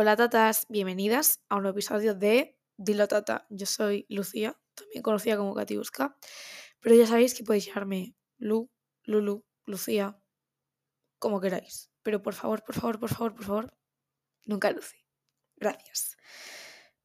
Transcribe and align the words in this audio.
Hola 0.00 0.14
tatas, 0.14 0.64
bienvenidas 0.68 1.42
a 1.48 1.56
un 1.56 1.62
nuevo 1.62 1.76
episodio 1.76 2.14
de 2.14 2.56
Dilo 2.76 3.08
Tata. 3.08 3.48
Yo 3.50 3.66
soy 3.66 4.06
Lucía, 4.08 4.56
también 4.74 5.02
conocida 5.02 5.36
como 5.36 5.56
Katiuska, 5.56 6.16
pero 6.78 6.94
ya 6.94 7.04
sabéis 7.04 7.34
que 7.34 7.42
podéis 7.42 7.66
llamarme 7.66 8.14
Lu, 8.36 8.70
Lulu, 9.02 9.44
Lucía, 9.64 10.16
como 11.18 11.40
queráis. 11.40 11.90
Pero 12.04 12.22
por 12.22 12.34
favor, 12.34 12.62
por 12.62 12.76
favor, 12.76 13.00
por 13.00 13.08
favor, 13.08 13.34
por 13.34 13.44
favor, 13.44 13.74
nunca 14.44 14.70
Lucy. 14.70 15.04
Gracias. 15.56 16.16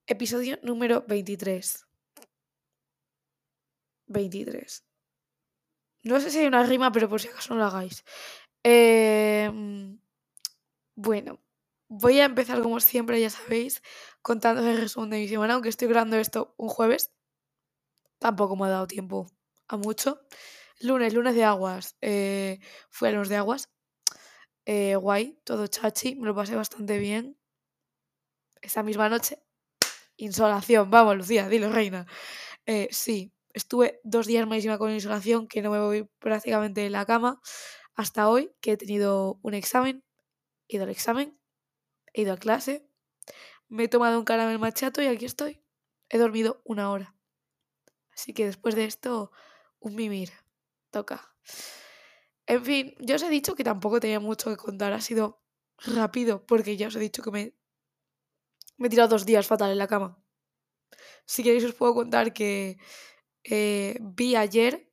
Episodio 0.05 0.59
número 0.61 1.03
23. 1.07 1.87
23. 4.05 4.85
No 6.03 6.19
sé 6.19 6.29
si 6.29 6.37
hay 6.37 6.45
una 6.45 6.61
rima, 6.61 6.91
pero 6.91 7.09
por 7.09 7.19
si 7.19 7.27
acaso 7.27 7.55
no 7.55 7.59
la 7.59 7.69
hagáis. 7.69 8.05
Em, 8.61 9.99
bueno, 10.93 11.39
voy 11.87 12.19
a 12.19 12.25
empezar 12.25 12.61
como 12.61 12.79
siempre, 12.79 13.19
ya 13.21 13.29
sabéis, 13.29 13.81
contando 14.21 14.67
el 14.67 14.79
resumen 14.79 15.09
de 15.11 15.17
mi 15.19 15.27
semana, 15.27 15.53
aunque 15.55 15.69
estoy 15.69 15.87
grabando 15.87 16.17
esto 16.17 16.53
un 16.57 16.69
jueves. 16.69 17.13
Tampoco 18.19 18.55
me 18.55 18.65
ha 18.65 18.69
dado 18.69 18.87
tiempo 18.87 19.27
a 19.67 19.77
mucho. 19.77 20.21
Lunes, 20.79 21.13
lunes 21.13 21.35
de 21.35 21.43
aguas. 21.43 21.95
Eh, 22.01 22.59
fui 22.89 23.09
a 23.09 23.11
lunes 23.11 23.29
de 23.29 23.37
aguas. 23.37 23.69
Eh, 24.65 24.95
guay, 24.95 25.39
todo 25.43 25.67
chachi, 25.67 26.15
me 26.15 26.27
lo 26.27 26.35
pasé 26.35 26.55
bastante 26.55 26.97
bien. 26.97 27.37
Esa 28.61 28.81
misma 28.81 29.09
noche, 29.09 29.43
insolación, 30.17 30.89
vamos, 30.89 31.17
Lucía, 31.17 31.49
dilo, 31.49 31.69
reina. 31.71 32.07
Eh, 32.65 32.87
sí, 32.91 33.33
estuve 33.53 33.99
dos 34.03 34.27
días 34.27 34.47
malísima 34.47 34.77
con 34.77 34.91
insolación, 34.91 35.47
que 35.47 35.61
no 35.61 35.71
me 35.71 35.79
voy 35.79 36.09
prácticamente 36.19 36.81
de 36.81 36.89
la 36.89 37.05
cama, 37.05 37.41
hasta 37.95 38.29
hoy, 38.29 38.51
que 38.61 38.73
he 38.73 38.77
tenido 38.77 39.39
un 39.43 39.53
examen, 39.53 40.03
he 40.69 40.77
ido 40.77 40.85
al 40.85 40.91
examen, 40.91 41.37
he 42.13 42.21
ido 42.21 42.33
a 42.33 42.37
clase, 42.37 42.87
me 43.67 43.85
he 43.85 43.87
tomado 43.87 44.19
un 44.19 44.25
caramel 44.25 44.59
machato 44.59 45.01
y 45.01 45.07
aquí 45.07 45.25
estoy. 45.25 45.61
He 46.09 46.17
dormido 46.17 46.61
una 46.63 46.91
hora. 46.91 47.15
Así 48.15 48.33
que 48.33 48.45
después 48.45 48.75
de 48.75 48.85
esto, 48.85 49.31
un 49.79 49.95
mimir. 49.95 50.31
Toca. 50.91 51.35
En 52.45 52.63
fin, 52.63 52.95
yo 52.99 53.15
os 53.15 53.23
he 53.23 53.29
dicho 53.29 53.55
que 53.55 53.63
tampoco 53.63 53.99
tenía 53.99 54.19
mucho 54.19 54.49
que 54.49 54.57
contar. 54.57 54.93
Ha 54.93 55.01
sido 55.01 55.41
rápido, 55.79 56.45
porque 56.45 56.77
ya 56.77 56.87
os 56.87 56.95
he 56.95 56.99
dicho 56.99 57.23
que 57.23 57.31
me, 57.31 57.55
me 58.77 58.87
he 58.87 58.89
tirado 58.89 59.09
dos 59.09 59.25
días 59.25 59.47
fatal 59.47 59.71
en 59.71 59.79
la 59.79 59.87
cama. 59.87 60.23
Si 61.25 61.41
queréis 61.43 61.63
os 61.63 61.73
puedo 61.73 61.95
contar 61.95 62.33
que 62.33 62.77
eh, 63.43 63.97
vi 64.01 64.35
ayer 64.35 64.91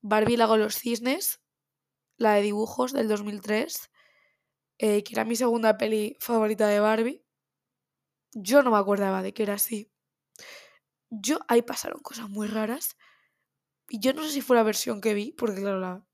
Barbie 0.00 0.36
Lago 0.36 0.56
los 0.56 0.76
Cisnes, 0.76 1.40
la 2.16 2.34
de 2.34 2.42
dibujos 2.42 2.92
del 2.92 3.08
2003, 3.08 3.90
eh, 4.82 5.04
que 5.04 5.14
era 5.14 5.24
mi 5.24 5.36
segunda 5.36 5.78
peli 5.78 6.16
favorita 6.18 6.66
de 6.66 6.80
Barbie. 6.80 7.24
Yo 8.34 8.64
no 8.64 8.72
me 8.72 8.78
acordaba 8.78 9.22
de 9.22 9.32
que 9.32 9.44
era 9.44 9.54
así. 9.54 9.92
Yo 11.08 11.38
ahí 11.46 11.62
pasaron 11.62 12.00
cosas 12.02 12.28
muy 12.28 12.48
raras. 12.48 12.96
Y 13.88 14.00
yo 14.00 14.12
no 14.12 14.24
sé 14.24 14.30
si 14.30 14.40
fue 14.40 14.56
la 14.56 14.64
versión 14.64 15.00
que 15.00 15.14
vi, 15.14 15.30
porque 15.32 15.60
claro, 15.60 15.78
la... 15.78 16.04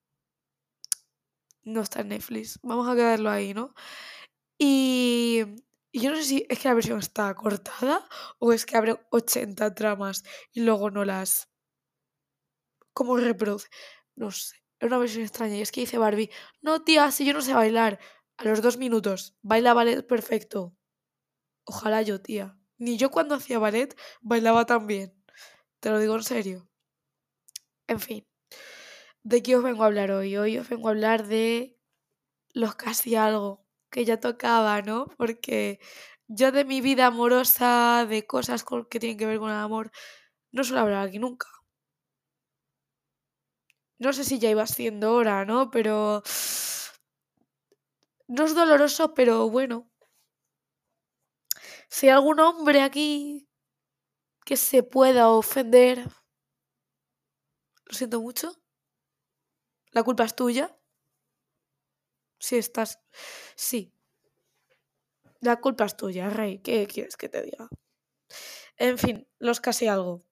no 1.62 1.80
está 1.80 2.00
en 2.02 2.08
Netflix. 2.08 2.60
Vamos 2.62 2.86
a 2.88 2.94
quedarlo 2.94 3.30
ahí, 3.30 3.54
¿no? 3.54 3.74
Y, 4.58 5.44
y 5.90 6.00
yo 6.00 6.10
no 6.10 6.18
sé 6.18 6.24
si 6.24 6.46
es 6.50 6.58
que 6.58 6.68
la 6.68 6.74
versión 6.74 6.98
está 6.98 7.34
cortada 7.34 8.06
o 8.38 8.52
es 8.52 8.66
que 8.66 8.76
abre 8.76 9.00
80 9.10 9.74
tramas 9.74 10.24
y 10.52 10.60
luego 10.60 10.90
no 10.90 11.06
las... 11.06 11.48
¿Cómo 12.92 13.16
reproduce? 13.16 13.68
No 14.14 14.30
sé. 14.30 14.56
Era 14.78 14.88
una 14.88 14.98
versión 14.98 15.22
extraña. 15.22 15.56
Y 15.56 15.62
es 15.62 15.72
que 15.72 15.80
dice 15.80 15.96
Barbie, 15.96 16.30
no 16.60 16.82
tía, 16.82 17.10
si 17.10 17.24
yo 17.24 17.32
no 17.32 17.40
sé 17.40 17.54
bailar. 17.54 17.98
A 18.38 18.44
los 18.44 18.62
dos 18.62 18.76
minutos, 18.76 19.36
baila 19.42 19.74
ballet 19.74 20.06
perfecto. 20.06 20.76
Ojalá 21.64 22.02
yo, 22.02 22.20
tía. 22.22 22.56
Ni 22.78 22.96
yo 22.96 23.10
cuando 23.10 23.34
hacía 23.34 23.58
ballet 23.58 23.98
bailaba 24.20 24.64
tan 24.64 24.86
bien. 24.86 25.12
Te 25.80 25.90
lo 25.90 25.98
digo 25.98 26.14
en 26.14 26.22
serio. 26.22 26.70
En 27.88 27.98
fin. 27.98 28.28
¿De 29.24 29.42
qué 29.42 29.56
os 29.56 29.64
vengo 29.64 29.82
a 29.82 29.86
hablar 29.86 30.12
hoy? 30.12 30.36
Hoy 30.36 30.56
os 30.56 30.68
vengo 30.68 30.86
a 30.86 30.92
hablar 30.92 31.26
de 31.26 31.80
los 32.54 32.76
casi 32.76 33.16
algo 33.16 33.66
que 33.90 34.04
ya 34.04 34.20
tocaba, 34.20 34.82
¿no? 34.82 35.06
Porque 35.16 35.80
yo 36.28 36.52
de 36.52 36.64
mi 36.64 36.80
vida 36.80 37.06
amorosa, 37.06 38.06
de 38.08 38.24
cosas 38.24 38.64
que 38.88 39.00
tienen 39.00 39.18
que 39.18 39.26
ver 39.26 39.40
con 39.40 39.50
el 39.50 39.56
amor, 39.56 39.90
no 40.52 40.62
suelo 40.62 40.82
hablar 40.82 41.08
aquí 41.08 41.18
nunca. 41.18 41.48
No 43.98 44.12
sé 44.12 44.22
si 44.24 44.38
ya 44.38 44.50
iba 44.50 44.66
siendo 44.66 45.14
hora, 45.14 45.44
¿no? 45.44 45.70
Pero... 45.70 46.22
No 48.28 48.44
es 48.44 48.54
doloroso, 48.54 49.14
pero 49.14 49.48
bueno. 49.48 49.90
Si 51.88 52.06
hay 52.06 52.12
algún 52.12 52.38
hombre 52.40 52.82
aquí 52.82 53.48
que 54.44 54.56
se 54.56 54.82
pueda 54.82 55.30
ofender, 55.30 56.06
lo 57.86 57.92
siento 57.96 58.20
mucho. 58.20 58.52
La 59.92 60.02
culpa 60.02 60.24
es 60.24 60.36
tuya. 60.36 60.78
Si 62.38 62.56
estás... 62.56 63.00
Sí. 63.56 63.94
La 65.40 65.56
culpa 65.60 65.86
es 65.86 65.96
tuya, 65.96 66.28
Rey. 66.28 66.60
¿Qué 66.60 66.86
quieres 66.86 67.16
que 67.16 67.30
te 67.30 67.42
diga? 67.42 67.68
En 68.76 68.98
fin, 68.98 69.26
los 69.38 69.60
casi 69.60 69.88
algo. 69.88 70.24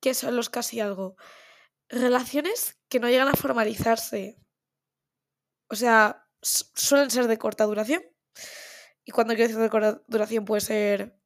¿Qué 0.00 0.12
son 0.12 0.36
los 0.36 0.50
casi 0.50 0.80
algo? 0.80 1.16
Relaciones 1.88 2.78
que 2.88 3.00
no 3.00 3.08
llegan 3.08 3.28
a 3.28 3.34
formalizarse. 3.34 4.36
O 5.68 5.76
sea, 5.76 6.21
suelen 6.42 7.10
ser 7.10 7.26
de 7.26 7.38
corta 7.38 7.64
duración. 7.64 8.02
Y 9.04 9.12
cuando 9.12 9.34
quiero 9.34 9.48
decir 9.48 9.62
de 9.62 9.70
corta 9.70 10.02
duración 10.06 10.44
puede 10.44 10.60
ser 10.60 11.18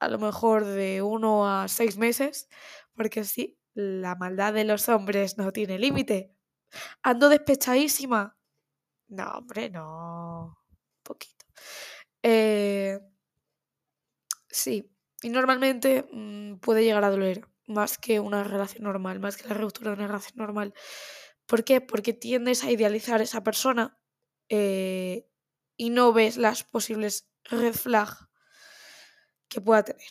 a 0.00 0.08
lo 0.08 0.18
mejor 0.18 0.64
de 0.64 1.02
uno 1.02 1.48
a 1.48 1.68
seis 1.68 1.96
meses. 1.96 2.48
Porque 2.94 3.24
sí, 3.24 3.58
la 3.74 4.14
maldad 4.16 4.52
de 4.52 4.64
los 4.64 4.88
hombres 4.88 5.38
no 5.38 5.52
tiene 5.52 5.78
límite. 5.78 6.34
Ando 7.02 7.28
despechadísima. 7.28 8.36
No, 9.08 9.24
hombre, 9.38 9.70
no. 9.70 10.58
Poquito. 11.02 11.44
Eh, 12.22 13.00
sí, 14.48 14.92
y 15.22 15.28
normalmente 15.30 16.06
mmm, 16.12 16.56
puede 16.58 16.84
llegar 16.84 17.04
a 17.04 17.10
doler 17.10 17.42
más 17.66 17.98
que 17.98 18.20
una 18.20 18.44
relación 18.44 18.84
normal, 18.84 19.20
más 19.20 19.36
que 19.36 19.48
la 19.48 19.54
ruptura 19.54 19.90
de 19.90 19.98
una 19.98 20.06
relación 20.08 20.36
normal. 20.36 20.74
¿Por 21.46 21.64
qué? 21.64 21.80
Porque 21.80 22.12
tiendes 22.12 22.64
a 22.64 22.70
idealizar 22.70 23.20
a 23.20 23.24
esa 23.24 23.42
persona 23.42 23.98
eh, 24.54 25.26
y 25.78 25.88
no 25.88 26.12
ves 26.12 26.36
las 26.36 26.62
posibles 26.62 27.26
red 27.44 27.72
flag 27.72 28.10
que 29.48 29.62
pueda 29.62 29.82
tener. 29.82 30.10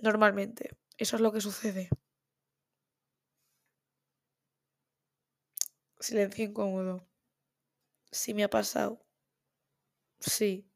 Normalmente, 0.00 0.76
eso 0.96 1.14
es 1.14 1.22
lo 1.22 1.30
que 1.30 1.40
sucede. 1.40 1.90
Silencio 6.00 6.44
incómodo. 6.44 7.08
Sí 8.10 8.34
me 8.34 8.42
ha 8.42 8.50
pasado. 8.50 9.06
Sí. 10.18 10.68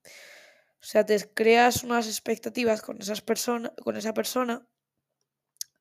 O 0.80 0.84
sea, 0.84 1.04
te 1.04 1.18
creas 1.34 1.82
unas 1.82 2.06
expectativas 2.06 2.82
con, 2.82 3.02
esas 3.02 3.24
con 3.82 3.96
esa 3.96 4.14
persona, 4.14 4.64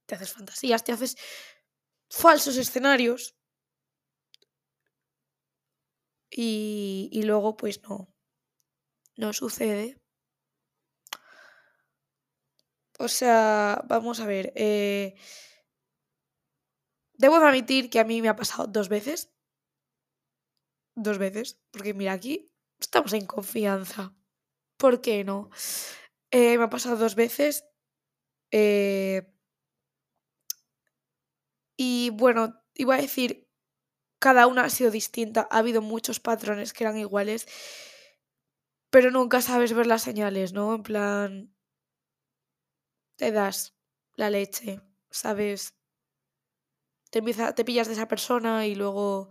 te 0.08 0.16
haces 0.16 0.34
fantasías, 0.34 0.84
te 0.84 0.92
haces 0.92 1.18
falsos 2.10 2.58
escenarios 2.58 3.36
y, 6.32 7.22
luego 7.24 7.58
pues 7.58 7.82
no, 7.84 8.14
no 9.18 9.34
sucede. 9.34 9.98
O 13.00 13.08
sea, 13.08 13.84
vamos 13.88 14.20
a 14.20 14.26
ver. 14.26 14.54
Eh, 14.56 15.16
debo 17.14 17.36
admitir 17.36 17.90
que 17.90 18.00
a 18.00 18.06
mí 18.06 18.22
me 18.22 18.30
ha 18.30 18.36
pasado 18.36 18.68
dos 18.68 18.90
veces. 18.90 19.34
Dos 20.96 21.18
veces. 21.18 21.60
Porque 21.72 21.94
mira, 21.94 22.14
aquí 22.14 22.52
estamos 22.80 23.14
en 23.14 23.26
confianza. 23.26 24.16
¿Por 24.78 25.02
qué 25.02 25.24
no? 25.24 25.50
Eh, 26.32 26.58
me 26.58 26.64
ha 26.66 26.70
pasado 26.70 26.96
dos 26.96 27.16
veces. 27.16 27.66
Eh, 28.52 29.34
y 31.78 32.12
bueno, 32.12 32.62
iba 32.76 32.96
a 32.96 33.02
decir, 33.02 33.51
cada 34.22 34.46
una 34.46 34.66
ha 34.66 34.70
sido 34.70 34.92
distinta. 34.92 35.48
Ha 35.50 35.58
habido 35.58 35.82
muchos 35.82 36.20
patrones 36.20 36.74
que 36.74 36.84
eran 36.84 36.98
iguales. 36.98 37.48
Pero 38.92 39.10
nunca 39.10 39.42
sabes 39.42 39.74
ver 39.74 39.88
las 39.88 40.04
señales, 40.04 40.54
¿no? 40.54 40.76
En 40.76 40.84
plan, 40.84 41.56
te 43.16 43.32
das 43.32 43.76
la 44.16 44.30
leche, 44.30 44.80
¿sabes? 45.10 45.74
Te, 47.10 47.22
pillas 47.64 47.88
de 47.88 47.94
esa 47.94 48.08
persona 48.08 48.68
y 48.68 48.76
luego 48.76 49.30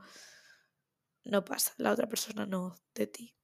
no 1.25 1.45
pasa, 1.45 1.73
la 1.77 1.93
otra 1.93 2.09
persona 2.09 2.45
no 2.45 2.75
de 2.95 3.07
ti. 3.07 3.37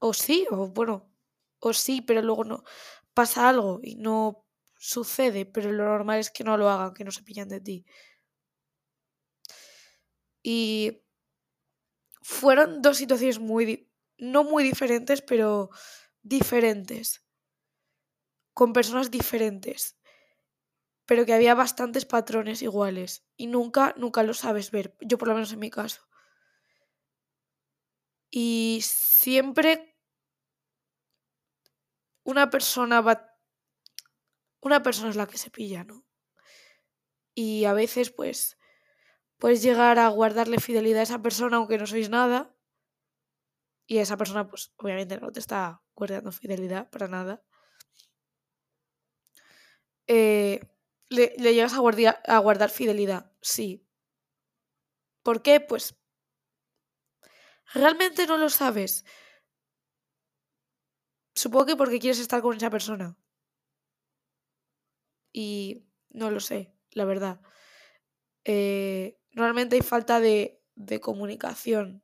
O 0.00 0.14
sí, 0.14 0.46
o 0.50 0.68
bueno, 0.68 1.10
o 1.58 1.72
sí, 1.72 2.02
pero 2.02 2.22
luego 2.22 2.44
no 2.44 2.62
pasa 3.14 3.48
algo 3.48 3.80
y 3.82 3.96
no 3.96 4.46
sucede, 4.78 5.44
pero 5.44 5.72
lo 5.72 5.84
normal 5.84 6.20
es 6.20 6.30
que 6.30 6.44
no 6.44 6.56
lo 6.56 6.68
hagan, 6.70 6.94
que 6.94 7.04
no 7.04 7.10
se 7.10 7.24
pillan 7.24 7.48
de 7.48 7.60
ti. 7.60 7.84
Y 10.42 11.02
fueron 12.22 12.82
dos 12.82 12.96
situaciones 12.96 13.38
muy, 13.38 13.90
no 14.18 14.44
muy 14.44 14.64
diferentes, 14.64 15.22
pero 15.22 15.70
diferentes, 16.22 17.24
con 18.54 18.72
personas 18.72 19.10
diferentes, 19.10 19.98
pero 21.06 21.24
que 21.24 21.32
había 21.32 21.54
bastantes 21.54 22.04
patrones 22.04 22.60
iguales 22.60 23.24
y 23.36 23.46
nunca, 23.46 23.94
nunca 23.96 24.22
lo 24.22 24.34
sabes 24.34 24.70
ver, 24.70 24.96
yo 25.00 25.16
por 25.16 25.28
lo 25.28 25.34
menos 25.34 25.52
en 25.52 25.58
mi 25.58 25.70
caso. 25.70 26.06
Y 28.30 28.80
siempre 28.82 29.96
una 32.24 32.50
persona 32.50 33.00
va... 33.00 33.34
Una 34.60 34.82
persona 34.82 35.08
es 35.08 35.16
la 35.16 35.26
que 35.26 35.38
se 35.38 35.50
pilla, 35.50 35.84
¿no? 35.84 36.04
Y 37.34 37.64
a 37.64 37.72
veces, 37.72 38.10
pues, 38.10 38.57
puedes 39.38 39.62
llegar 39.62 39.98
a 39.98 40.08
guardarle 40.08 40.58
fidelidad 40.60 41.00
a 41.00 41.04
esa 41.04 41.22
persona 41.22 41.56
aunque 41.56 41.78
no 41.78 41.86
sois 41.86 42.10
nada. 42.10 42.54
Y 43.86 43.98
esa 43.98 44.16
persona, 44.18 44.48
pues, 44.48 44.72
obviamente 44.76 45.18
no 45.18 45.32
te 45.32 45.40
está 45.40 45.82
guardando 45.94 46.30
fidelidad 46.30 46.90
para 46.90 47.08
nada. 47.08 47.42
Eh, 50.06 50.60
le, 51.10 51.28
llegas 51.38 51.74
a, 51.74 51.78
a 51.78 52.38
guardar 52.38 52.70
fidelidad, 52.70 53.32
sí. 53.40 53.86
¿Por 55.22 55.42
qué? 55.42 55.60
Pues 55.60 55.96
realmente 57.74 58.26
no 58.26 58.36
lo 58.38 58.48
sabes. 58.50 59.04
Supongo 61.34 61.66
que 61.66 61.76
porque 61.76 62.00
quieres 62.00 62.18
estar 62.20 62.42
con 62.42 62.56
esa 62.56 62.70
persona. 62.70 63.16
Y 65.32 65.86
no 66.10 66.30
lo 66.30 66.40
sé, 66.40 66.74
la 66.92 67.04
verdad. 67.04 67.40
Eh, 68.44 69.17
normalmente 69.38 69.76
hay 69.76 69.82
falta 69.82 70.20
de, 70.20 70.60
de 70.74 71.00
comunicación. 71.00 72.02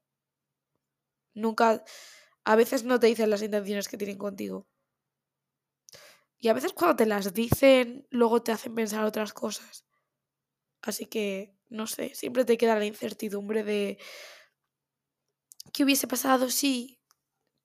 Nunca, 1.35 1.85
a 2.45 2.57
veces 2.57 2.85
no 2.85 3.01
te 3.01 3.09
dicen 3.09 3.31
las 3.31 3.43
intenciones 3.43 3.89
que 3.89 3.97
tienen 3.97 4.19
contigo. 4.19 4.67
Y 6.39 6.49
a 6.49 6.53
veces 6.53 6.73
cuando 6.73 6.97
te 6.97 7.07
las 7.07 7.33
dicen, 7.33 8.07
luego 8.11 8.43
te 8.43 8.53
hacen 8.53 8.75
pensar 8.75 9.05
otras 9.05 9.33
cosas. 9.33 9.85
Así 10.83 11.07
que, 11.07 11.57
no 11.71 11.87
sé, 11.87 12.15
siempre 12.15 12.45
te 12.45 12.59
queda 12.59 12.79
la 12.79 12.85
incertidumbre 12.85 13.65
de 13.65 13.99
qué 15.73 15.85
hubiese 15.85 16.07
pasado 16.07 16.51
si, 16.51 17.01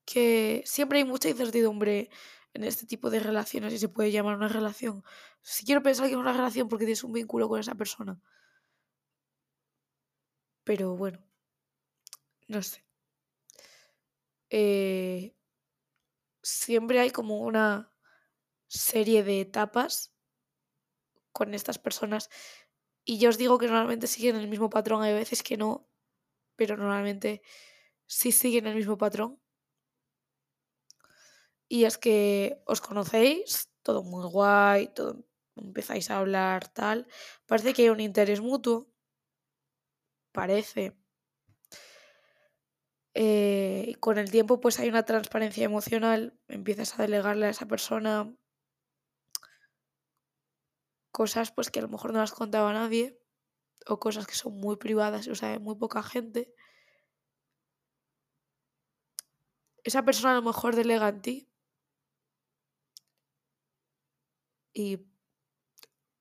que 0.06 0.64
siempre 0.66 1.00
hay 1.00 1.06
mucha 1.06 1.30
incertidumbre 1.30 2.10
en 2.54 2.64
este 2.64 2.86
tipo 2.86 3.10
de 3.10 3.20
relaciones 3.20 3.74
y 3.74 3.80
se 3.80 3.90
puede 3.90 4.12
llamar 4.12 4.38
una 4.38 4.48
relación. 4.48 5.04
Si 5.42 5.66
quiero 5.66 5.84
pensar 5.84 6.08
que 6.08 6.14
es 6.14 6.18
una 6.18 6.34
relación 6.34 6.68
porque 6.70 6.86
tienes 6.86 7.04
un 7.04 7.14
vínculo 7.14 7.50
con 7.50 7.60
esa 7.60 7.76
persona. 7.76 8.22
Pero 10.70 10.96
bueno, 10.96 11.18
no 12.48 12.62
sé. 12.62 12.84
Eh, 14.52 15.34
siempre 16.44 17.00
hay 17.00 17.10
como 17.12 17.40
una 17.40 17.92
serie 18.68 19.24
de 19.24 19.42
etapas 19.42 20.14
con 21.32 21.56
estas 21.56 21.80
personas 21.80 22.30
y 23.04 23.18
yo 23.18 23.30
os 23.30 23.40
digo 23.40 23.58
que 23.58 23.68
normalmente 23.68 24.06
siguen 24.06 24.36
el 24.36 24.48
mismo 24.48 24.70
patrón, 24.70 25.02
hay 25.02 25.14
veces 25.14 25.42
que 25.42 25.58
no, 25.58 25.88
pero 26.56 26.78
normalmente 26.78 27.42
sí 28.08 28.32
siguen 28.32 28.68
el 28.68 28.76
mismo 28.76 28.98
patrón. 28.98 29.40
Y 31.68 31.86
es 31.86 31.98
que 31.98 32.62
os 32.66 32.82
conocéis, 32.82 33.72
todo 33.84 34.04
muy 34.04 34.26
guay, 34.28 34.88
todo 34.88 35.24
empezáis 35.56 36.10
a 36.10 36.20
hablar 36.20 36.68
tal, 36.70 37.08
parece 37.46 37.74
que 37.74 37.84
hay 37.84 37.90
un 37.90 38.00
interés 38.00 38.42
mutuo, 38.42 38.88
parece. 40.32 40.96
Eh, 43.16 43.96
con 44.00 44.18
el 44.18 44.32
tiempo 44.32 44.60
pues 44.60 44.80
hay 44.80 44.90
una 44.90 45.04
transparencia 45.04 45.66
emocional, 45.66 46.40
empiezas 46.48 46.98
a 46.98 47.02
delegarle 47.04 47.48
a 47.48 47.50
esa 47.50 47.66
persona 47.68 48.34
cosas 51.12 51.52
pues 51.52 51.70
que 51.72 51.80
a 51.80 51.82
lo 51.82 51.90
mejor 51.90 52.14
no 52.14 52.20
las 52.20 52.32
contaba 52.32 52.72
nadie 52.74 53.20
o 53.88 54.00
cosas 54.00 54.28
que 54.28 54.36
son 54.36 54.54
muy 54.60 54.78
privadas 54.78 55.28
y 55.28 55.32
o 55.32 55.36
sabe 55.36 55.60
muy 55.60 55.76
poca 55.76 56.04
gente. 56.04 56.54
Esa 59.84 60.04
persona 60.04 60.32
a 60.34 60.36
lo 60.36 60.42
mejor 60.42 60.76
delega 60.76 61.10
en 61.10 61.22
ti 61.22 61.50
y 64.74 65.00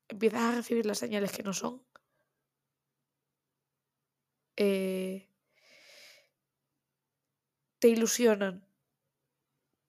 empiezas 0.09 0.43
a 0.43 0.53
recibir 0.57 0.87
las 0.87 0.99
señales 0.99 1.33
que 1.33 1.43
no 1.43 1.53
son. 1.53 1.88
Eh, 4.61 5.29
te 7.79 7.89
ilusionan. 7.89 8.67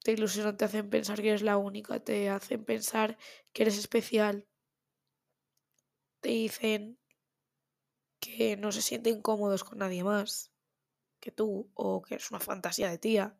Te 0.04 0.12
ilusionan, 0.12 0.56
te 0.56 0.64
hacen 0.64 0.88
pensar 0.90 1.20
que 1.20 1.30
eres 1.30 1.42
la 1.42 1.56
única, 1.56 1.98
te 1.98 2.30
hacen 2.30 2.64
pensar 2.64 3.18
que 3.52 3.62
eres 3.62 3.78
especial. 3.78 4.46
Te 6.20 6.28
dicen 6.28 6.98
que 8.20 8.56
no 8.56 8.70
se 8.70 8.82
sienten 8.82 9.22
cómodos 9.22 9.64
con 9.64 9.78
nadie 9.78 10.04
más 10.04 10.52
que 11.18 11.32
tú 11.32 11.70
o 11.74 12.00
que 12.02 12.14
es 12.14 12.30
una 12.30 12.38
fantasía 12.40 12.90
de 12.90 12.98
tía. 12.98 13.36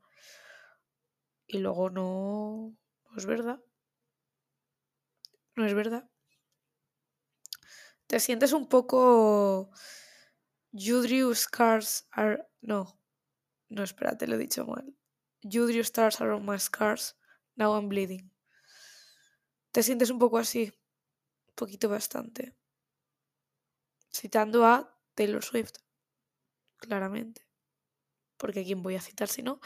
Y 1.47 1.59
luego 1.59 1.91
no, 1.91 2.75
no 3.09 3.17
es 3.17 3.27
verdad. 3.27 3.61
No 5.55 5.65
es 5.65 5.75
verdad. 5.75 6.09
Te 8.09 8.19
sientes 8.19 8.53
un 8.53 8.69
poco... 8.69 9.71
You 10.73 11.35
scars 11.35 12.07
are... 12.13 12.47
No, 12.61 13.01
no, 13.71 13.85
espérate, 13.85 14.27
lo 14.27 14.35
he 14.35 14.39
dicho 14.39 14.67
mal. 14.67 14.85
You 15.43 15.67
drew 15.67 15.83
stars 15.83 16.21
around 16.21 16.45
my 16.45 16.59
scars. 16.59 17.17
Now 17.57 17.75
I'm 17.75 17.89
bleeding. 17.89 18.31
Te 19.73 19.83
sientes 19.83 20.11
un 20.11 20.19
poco 20.19 20.39
así. 20.39 20.73
Un 21.49 21.55
poquito 21.55 21.89
bastante. 21.89 22.55
Citando 24.13 24.67
a 24.67 24.93
Taylor 25.15 25.43
Swift. 25.43 25.79
Claramente. 26.77 27.47
Porque 28.37 28.65
quién 28.65 28.83
voy 28.83 28.97
a 28.97 29.01
citar 29.01 29.29
si 29.29 29.43
no. 29.43 29.61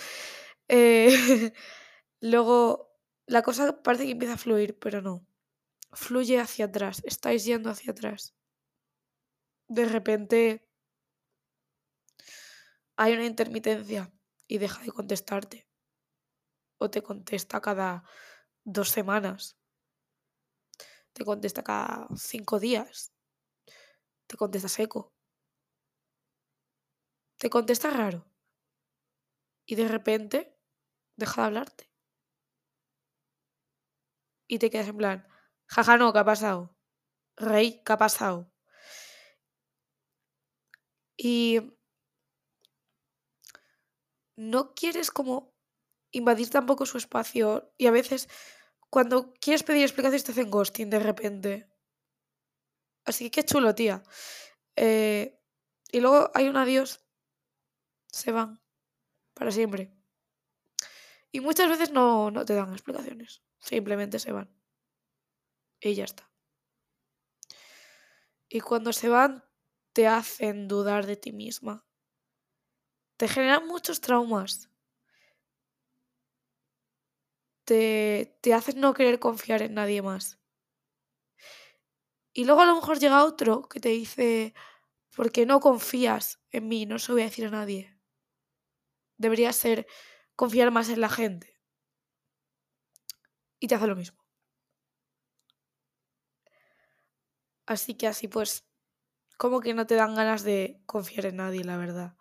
Eh, 0.68 1.52
luego, 2.20 2.98
la 3.26 3.42
cosa 3.42 3.82
parece 3.82 4.04
que 4.04 4.12
empieza 4.12 4.34
a 4.34 4.38
fluir, 4.38 4.78
pero 4.78 5.00
no. 5.00 5.26
Fluye 5.92 6.38
hacia 6.40 6.66
atrás. 6.66 7.02
Estáis 7.04 7.44
yendo 7.44 7.70
hacia 7.70 7.92
atrás. 7.92 8.34
De 9.68 9.86
repente 9.86 10.68
hay 12.96 13.14
una 13.14 13.26
intermitencia 13.26 14.12
y 14.46 14.58
deja 14.58 14.82
de 14.82 14.92
contestarte. 14.92 15.68
O 16.78 16.90
te 16.90 17.02
contesta 17.02 17.60
cada 17.60 18.04
dos 18.64 18.90
semanas. 18.90 19.56
Te 21.12 21.24
contesta 21.24 21.62
cada 21.62 22.08
cinco 22.16 22.58
días. 22.58 23.12
Te 24.26 24.36
contesta 24.36 24.68
seco. 24.68 25.14
Te 27.38 27.50
contesta 27.50 27.90
raro. 27.90 28.26
Y 29.66 29.76
de 29.76 29.88
repente 29.88 30.58
deja 31.16 31.42
de 31.42 31.46
hablarte. 31.46 31.90
Y 34.46 34.58
te 34.58 34.70
quedas 34.70 34.88
en 34.88 34.98
plan, 34.98 35.28
jaja, 35.66 35.96
no, 35.96 36.12
¿qué 36.12 36.18
ha 36.18 36.24
pasado? 36.24 36.76
Rey, 37.36 37.82
¿qué 37.84 37.92
ha 37.92 37.98
pasado? 37.98 38.52
Y 41.16 41.60
no 44.36 44.74
quieres 44.74 45.10
como 45.10 45.54
invadir 46.10 46.50
tampoco 46.50 46.86
su 46.86 46.98
espacio 46.98 47.72
y 47.76 47.86
a 47.86 47.90
veces 47.90 48.28
cuando 48.90 49.34
quieres 49.34 49.62
pedir 49.64 49.82
explicaciones 49.82 50.24
te 50.24 50.32
hacen 50.32 50.50
ghosting 50.50 50.90
de 50.90 50.98
repente. 51.00 51.68
Así 53.04 53.24
que 53.24 53.42
qué 53.42 53.44
chulo, 53.44 53.74
tía. 53.74 54.02
Eh, 54.76 55.40
y 55.90 56.00
luego 56.00 56.30
hay 56.34 56.48
un 56.48 56.56
adiós. 56.56 57.04
Se 58.06 58.30
van. 58.30 58.60
Para 59.34 59.50
siempre. 59.50 59.92
Y 61.32 61.40
muchas 61.40 61.68
veces 61.68 61.90
no, 61.90 62.30
no 62.30 62.44
te 62.44 62.54
dan 62.54 62.72
explicaciones. 62.72 63.42
Simplemente 63.58 64.20
se 64.20 64.32
van. 64.32 64.56
Y 65.80 65.94
ya 65.94 66.04
está. 66.04 66.30
Y 68.48 68.60
cuando 68.60 68.92
se 68.92 69.08
van, 69.08 69.44
te 69.92 70.06
hacen 70.06 70.68
dudar 70.68 71.06
de 71.06 71.16
ti 71.16 71.32
misma 71.32 71.83
te 73.16 73.28
generan 73.28 73.66
muchos 73.66 74.00
traumas. 74.00 74.70
Te, 77.64 78.36
te 78.42 78.52
hacen 78.52 78.80
no 78.80 78.92
querer 78.94 79.18
confiar 79.18 79.62
en 79.62 79.74
nadie 79.74 80.02
más. 80.02 80.38
Y 82.32 82.44
luego 82.44 82.62
a 82.62 82.66
lo 82.66 82.74
mejor 82.74 82.98
llega 82.98 83.24
otro 83.24 83.68
que 83.68 83.80
te 83.80 83.90
dice, 83.90 84.54
porque 85.16 85.46
no 85.46 85.60
confías 85.60 86.40
en 86.50 86.68
mí, 86.68 86.84
no 86.86 86.98
se 86.98 87.08
lo 87.12 87.14
voy 87.14 87.22
a 87.22 87.26
decir 87.26 87.46
a 87.46 87.50
nadie. 87.50 87.96
Debería 89.16 89.52
ser 89.52 89.86
confiar 90.36 90.70
más 90.72 90.88
en 90.88 91.00
la 91.00 91.08
gente. 91.08 91.56
Y 93.60 93.68
te 93.68 93.76
hace 93.76 93.86
lo 93.86 93.96
mismo. 93.96 94.18
Así 97.66 97.94
que 97.94 98.06
así 98.08 98.28
pues, 98.28 98.66
como 99.38 99.60
que 99.60 99.74
no 99.74 99.86
te 99.86 99.94
dan 99.94 100.14
ganas 100.14 100.42
de 100.42 100.82
confiar 100.86 101.26
en 101.26 101.36
nadie, 101.36 101.64
la 101.64 101.76
verdad 101.78 102.16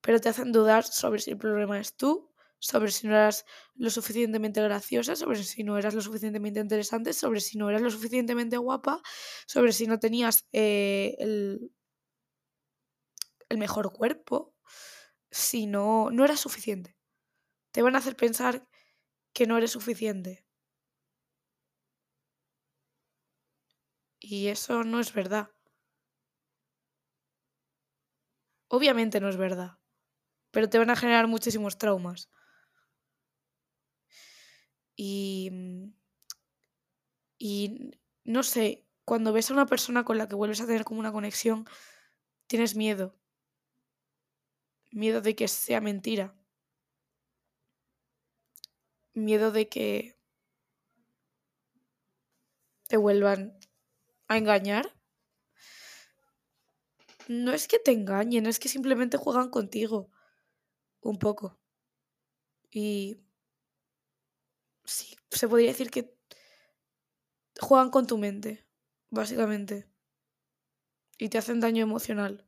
pero 0.00 0.20
te 0.20 0.28
hacen 0.28 0.52
dudar 0.52 0.84
sobre 0.84 1.20
si 1.20 1.30
el 1.32 1.38
problema 1.38 1.78
es 1.80 1.96
tú 1.96 2.28
sobre 2.62 2.90
si 2.90 3.06
no 3.08 3.14
eras 3.14 3.46
lo 3.76 3.88
suficientemente 3.88 4.60
graciosa, 4.62 5.16
sobre 5.16 5.42
si 5.42 5.64
no 5.64 5.78
eras 5.78 5.94
lo 5.94 6.02
suficientemente 6.02 6.60
interesante, 6.60 7.14
sobre 7.14 7.40
si 7.40 7.56
no 7.56 7.70
eras 7.70 7.80
lo 7.80 7.90
suficientemente 7.90 8.58
guapa, 8.58 9.00
sobre 9.46 9.72
si 9.72 9.86
no 9.86 9.98
tenías 9.98 10.46
eh, 10.52 11.16
el, 11.20 11.70
el 13.50 13.58
mejor 13.58 13.92
cuerpo, 13.92 14.54
si 15.30 15.66
no, 15.66 16.10
no 16.10 16.24
eras 16.24 16.40
suficiente. 16.40 16.96
Te 17.72 17.82
van 17.82 17.96
a 17.96 17.98
hacer 17.98 18.16
pensar 18.16 18.66
que 19.34 19.46
no 19.46 19.58
eres 19.58 19.72
suficiente. 19.72 20.44
Y 24.18 24.46
eso 24.46 24.82
no 24.82 24.98
es 24.98 25.12
verdad. 25.12 25.50
Obviamente 28.68 29.20
no 29.20 29.28
es 29.28 29.36
verdad. 29.36 29.79
Pero 30.52 30.68
te 30.70 30.78
van 30.78 30.90
a 30.90 30.96
generar 30.96 31.26
muchísimos 31.26 31.78
traumas. 31.78 32.28
Y, 34.96 35.48
mm, 35.50 35.90
y 37.38 37.90
no 38.24 38.42
sé, 38.42 38.86
cuando 39.04 39.32
ves 39.32 39.50
a 39.50 39.54
una 39.54 39.66
persona 39.66 40.04
con 40.04 40.18
la 40.18 40.28
que 40.28 40.36
vuelves 40.36 40.60
a 40.60 40.66
tener 40.66 40.84
como 40.84 41.00
una 41.00 41.12
conexión, 41.12 41.66
tienes 42.48 42.76
miedo. 42.76 43.16
Miedo 44.92 45.20
de 45.20 45.34
que 45.34 45.48
sea 45.48 45.80
mentira. 45.80 46.26
Miedo 49.14 49.52
de 49.52 49.68
que 49.68 50.16
te 52.88 52.98
vuelvan 52.98 53.56
a 54.28 54.38
engañar. 54.38 54.86
No 57.28 57.52
es 57.54 57.66
que 57.66 57.78
te 57.78 57.92
engañen, 57.92 58.44
es 58.44 58.58
que 58.58 58.68
simplemente 58.68 59.16
juegan 59.16 59.48
contigo. 59.48 60.10
Un 61.02 61.18
poco. 61.18 61.58
Y 62.70 63.18
sí, 64.84 65.16
se 65.30 65.48
podría 65.48 65.68
decir 65.68 65.90
que 65.90 66.16
juegan 67.60 67.90
con 67.90 68.06
tu 68.06 68.18
mente, 68.18 68.66
básicamente. 69.10 69.88
Y 71.18 71.28
te 71.28 71.38
hacen 71.38 71.60
daño 71.60 71.82
emocional. 71.82 72.46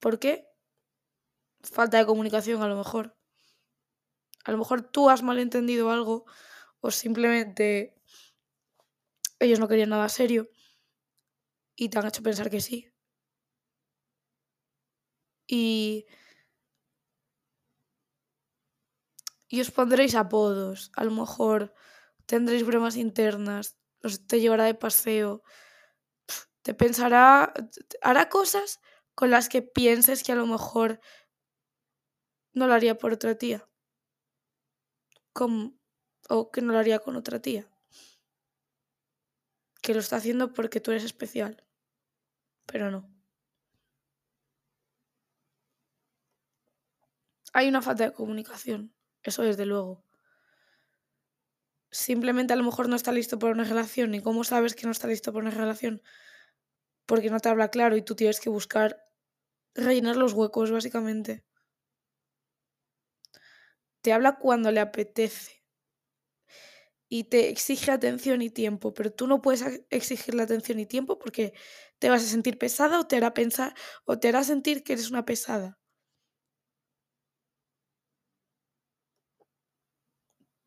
¿Por 0.00 0.18
qué? 0.18 0.48
Falta 1.62 1.98
de 1.98 2.06
comunicación 2.06 2.60
a 2.62 2.68
lo 2.68 2.76
mejor. 2.76 3.16
A 4.44 4.50
lo 4.50 4.58
mejor 4.58 4.82
tú 4.82 5.08
has 5.08 5.22
malentendido 5.22 5.90
algo 5.90 6.24
o 6.80 6.90
simplemente 6.90 7.94
ellos 9.38 9.60
no 9.60 9.68
querían 9.68 9.90
nada 9.90 10.08
serio 10.08 10.48
y 11.76 11.88
te 11.88 11.98
han 11.98 12.06
hecho 12.06 12.22
pensar 12.22 12.50
que 12.50 12.60
sí. 12.60 12.92
Y 15.46 16.06
y 19.52 19.60
os 19.60 19.70
pondréis 19.70 20.14
apodos. 20.14 20.90
A 20.96 21.04
lo 21.04 21.10
mejor 21.10 21.74
tendréis 22.24 22.64
bromas 22.64 22.96
internas, 22.96 23.76
os 24.02 24.26
te 24.26 24.40
llevará 24.40 24.64
de 24.64 24.74
paseo, 24.74 25.42
te 26.62 26.72
pensará, 26.72 27.52
hará 28.00 28.30
cosas 28.30 28.80
con 29.14 29.30
las 29.30 29.50
que 29.50 29.60
pienses 29.60 30.22
que 30.22 30.32
a 30.32 30.36
lo 30.36 30.46
mejor 30.46 31.00
no 32.54 32.66
lo 32.66 32.72
haría 32.72 32.96
por 32.96 33.12
otra 33.12 33.34
tía. 33.36 33.68
o 36.28 36.50
que 36.50 36.62
no 36.62 36.72
lo 36.72 36.78
haría 36.78 37.00
con 37.00 37.16
otra 37.16 37.42
tía. 37.42 37.68
Que 39.82 39.92
lo 39.92 40.00
está 40.00 40.16
haciendo 40.16 40.54
porque 40.54 40.80
tú 40.80 40.92
eres 40.92 41.04
especial. 41.04 41.62
Pero 42.64 42.90
no. 42.90 43.12
Hay 47.52 47.68
una 47.68 47.82
falta 47.82 48.04
de 48.04 48.12
comunicación. 48.14 48.94
Eso 49.24 49.42
desde 49.42 49.66
luego. 49.66 50.04
Simplemente 51.92 52.52
a 52.52 52.56
lo 52.56 52.64
mejor 52.64 52.88
no 52.88 52.96
está 52.96 53.12
listo 53.12 53.38
por 53.38 53.50
una 53.52 53.62
relación. 53.64 54.14
¿Y 54.14 54.20
cómo 54.20 54.42
sabes 54.44 54.74
que 54.74 54.86
no 54.86 54.92
está 54.92 55.06
listo 55.08 55.32
por 55.32 55.42
una 55.42 55.50
relación? 55.52 56.02
Porque 57.06 57.30
no 57.30 57.38
te 57.38 57.48
habla 57.48 57.68
claro 57.68 57.96
y 57.96 58.02
tú 58.02 58.16
tienes 58.16 58.40
que 58.40 58.50
buscar 58.50 58.98
rellenar 59.74 60.16
los 60.16 60.32
huecos, 60.34 60.70
básicamente. 60.72 61.44
Te 64.00 64.12
habla 64.12 64.38
cuando 64.38 64.70
le 64.70 64.78
apetece. 64.80 65.62
Y 67.08 67.24
te 67.24 67.50
exige 67.50 67.90
atención 67.90 68.40
y 68.40 68.48
tiempo, 68.50 68.94
pero 68.94 69.12
tú 69.12 69.26
no 69.26 69.42
puedes 69.42 69.62
exigirle 69.90 70.42
atención 70.42 70.78
y 70.80 70.86
tiempo 70.86 71.18
porque 71.18 71.52
te 71.98 72.08
vas 72.08 72.22
a 72.24 72.26
sentir 72.26 72.56
pesada 72.58 72.98
o 73.00 73.06
te 73.06 73.16
hará 73.16 73.34
pensar 73.34 73.74
o 74.06 74.18
te 74.18 74.28
hará 74.28 74.42
sentir 74.44 74.82
que 74.82 74.94
eres 74.94 75.10
una 75.10 75.24
pesada. 75.26 75.78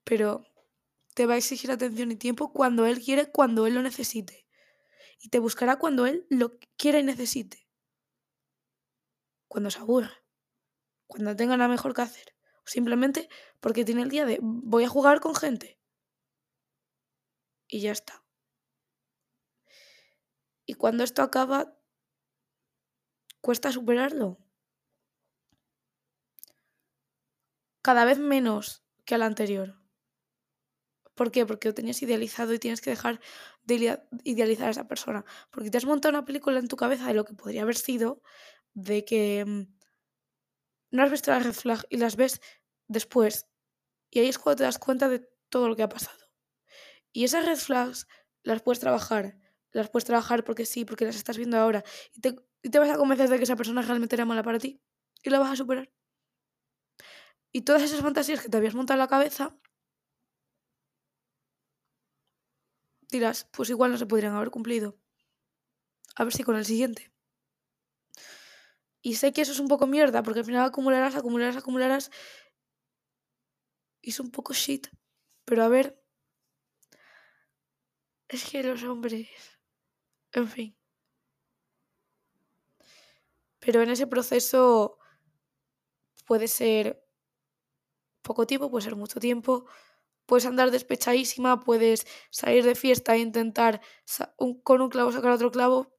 Pero 0.06 0.46
te 1.16 1.26
va 1.26 1.34
a 1.34 1.38
exigir 1.38 1.72
atención 1.72 2.12
y 2.12 2.16
tiempo 2.16 2.54
cuando 2.54 2.86
él 2.86 3.02
quiere, 3.02 3.30
cuando 3.32 3.68
él 3.68 3.74
lo 3.74 3.82
necesite. 3.82 4.48
Y 5.20 5.30
te 5.30 5.40
buscará 5.40 5.78
cuando 5.78 6.06
él 6.06 6.26
lo 6.30 6.58
quiere 6.78 7.00
y 7.00 7.04
necesite. 7.04 7.68
Cuando 9.48 9.72
se 9.72 9.80
aburra. 9.80 10.24
Cuando 11.08 11.36
tenga 11.36 11.58
nada 11.58 11.70
mejor 11.70 11.94
que 11.94 12.04
hacer. 12.04 12.36
Simplemente 12.66 13.30
porque 13.60 13.86
tiene 13.86 14.04
el 14.04 14.10
día 14.10 14.26
de 14.26 14.40
voy 14.42 14.84
a 14.84 14.90
jugar 14.90 15.20
con 15.20 15.36
gente. 15.36 15.80
Y 17.68 17.82
ya 17.82 17.92
está. 17.92 18.24
Y 20.66 20.74
cuando 20.74 21.04
esto 21.04 21.22
acaba, 21.22 21.78
cuesta 23.42 23.72
superarlo. 23.72 24.38
Cada 27.82 28.04
vez 28.04 28.18
menos 28.18 28.84
que 29.06 29.16
al 29.16 29.22
anterior. 29.22 29.85
¿Por 31.16 31.32
qué? 31.32 31.46
Porque 31.46 31.70
lo 31.70 31.74
tenías 31.74 32.02
idealizado 32.02 32.54
y 32.54 32.60
tienes 32.60 32.82
que 32.82 32.92
dejar 32.92 33.22
de 33.64 34.00
idealizar 34.24 34.68
a 34.68 34.72
esa 34.72 34.88
persona. 34.88 35.26
Porque 35.50 35.72
te 35.72 35.78
has 35.78 35.86
montado 35.86 36.12
una 36.12 36.26
película 36.26 36.60
en 36.60 36.68
tu 36.68 36.76
cabeza 36.76 37.08
de 37.08 37.14
lo 37.14 37.26
que 37.26 37.34
podría 37.34 37.64
haber 37.64 37.78
sido, 37.78 38.22
de 38.74 39.06
que 39.06 39.46
mm, 39.46 39.62
no 40.92 41.04
has 41.04 41.12
visto 41.12 41.32
las 41.32 41.44
red 41.44 41.54
flag 41.54 41.86
y 41.90 41.98
las 41.98 42.18
ves 42.18 42.42
después. 42.88 43.48
Y 44.12 44.20
ahí 44.20 44.28
es 44.28 44.38
cuando 44.38 44.58
te 44.58 44.64
das 44.64 44.78
cuenta 44.78 45.08
de 45.08 45.28
todo 45.50 45.70
lo 45.70 45.76
que 45.76 45.84
ha 45.84 45.90
pasado. 45.90 46.20
Y 47.14 47.24
esas 47.24 47.46
red 47.46 47.58
flags 47.58 48.08
las 48.44 48.62
puedes 48.62 48.82
trabajar. 48.82 49.38
Las 49.72 49.90
puedes 49.90 50.06
trabajar 50.06 50.44
porque 50.44 50.66
sí, 50.66 50.84
porque 50.84 51.06
las 51.06 51.16
estás 51.16 51.38
viendo 51.38 51.58
ahora. 51.58 51.84
Y 52.14 52.20
te, 52.22 52.36
y 52.62 52.70
te 52.70 52.80
vas 52.80 52.90
a 52.90 52.98
convencer 52.98 53.30
de 53.30 53.38
que 53.38 53.44
esa 53.44 53.56
persona 53.56 53.82
realmente 53.82 54.16
era 54.16 54.26
mala 54.26 54.44
para 54.44 54.60
ti. 54.60 54.82
Y 55.24 55.30
la 55.30 55.40
vas 55.40 55.54
a 55.54 55.56
superar. 55.56 55.90
Y 57.54 57.62
todas 57.62 57.84
esas 57.84 58.02
fantasías 58.02 58.42
que 58.42 58.50
te 58.50 58.58
habías 58.58 58.76
montado 58.76 58.96
en 58.96 59.00
la 59.00 59.08
cabeza 59.08 59.58
pues 63.52 63.70
igual 63.70 63.92
no 63.92 63.98
se 63.98 64.06
podrían 64.06 64.36
haber 64.36 64.52
cumplido. 64.52 64.98
A 66.16 66.24
ver 66.24 66.34
si 66.34 66.44
con 66.44 66.56
el 66.56 66.66
siguiente. 66.66 67.12
Y 69.02 69.16
sé 69.16 69.34
que 69.34 69.42
eso 69.42 69.52
es 69.52 69.60
un 69.60 69.68
poco 69.68 69.86
mierda, 69.86 70.24
porque 70.24 70.40
al 70.40 70.46
final 70.46 70.66
acumularás, 70.66 71.16
acumularás, 71.16 71.58
acumularás. 71.58 72.12
Y 74.02 74.10
es 74.10 74.20
un 74.20 74.32
poco 74.32 74.54
shit. 74.54 74.88
Pero 75.46 75.64
a 75.64 75.68
ver. 75.68 76.02
Es 78.28 78.50
que 78.50 78.64
los 78.64 78.84
hombres. 78.84 79.28
En 80.32 80.48
fin. 80.48 80.76
Pero 83.60 83.82
en 83.82 83.90
ese 83.90 84.08
proceso 84.08 84.98
puede 86.26 86.48
ser 86.48 87.06
poco 88.22 88.48
tiempo, 88.48 88.70
puede 88.70 88.84
ser 88.84 88.96
mucho 88.96 89.20
tiempo, 89.20 89.66
puedes 90.26 90.46
andar 90.46 90.72
despechadísima, 90.72 91.60
puedes 91.60 92.06
salir 92.30 92.64
de 92.64 92.76
fiesta 92.76 93.16
e 93.16 93.20
intentar 93.20 93.82
con 94.64 94.82
un 94.82 94.90
clavo 94.90 95.12
sacar 95.12 95.32
otro 95.32 95.52
clavo, 95.52 95.94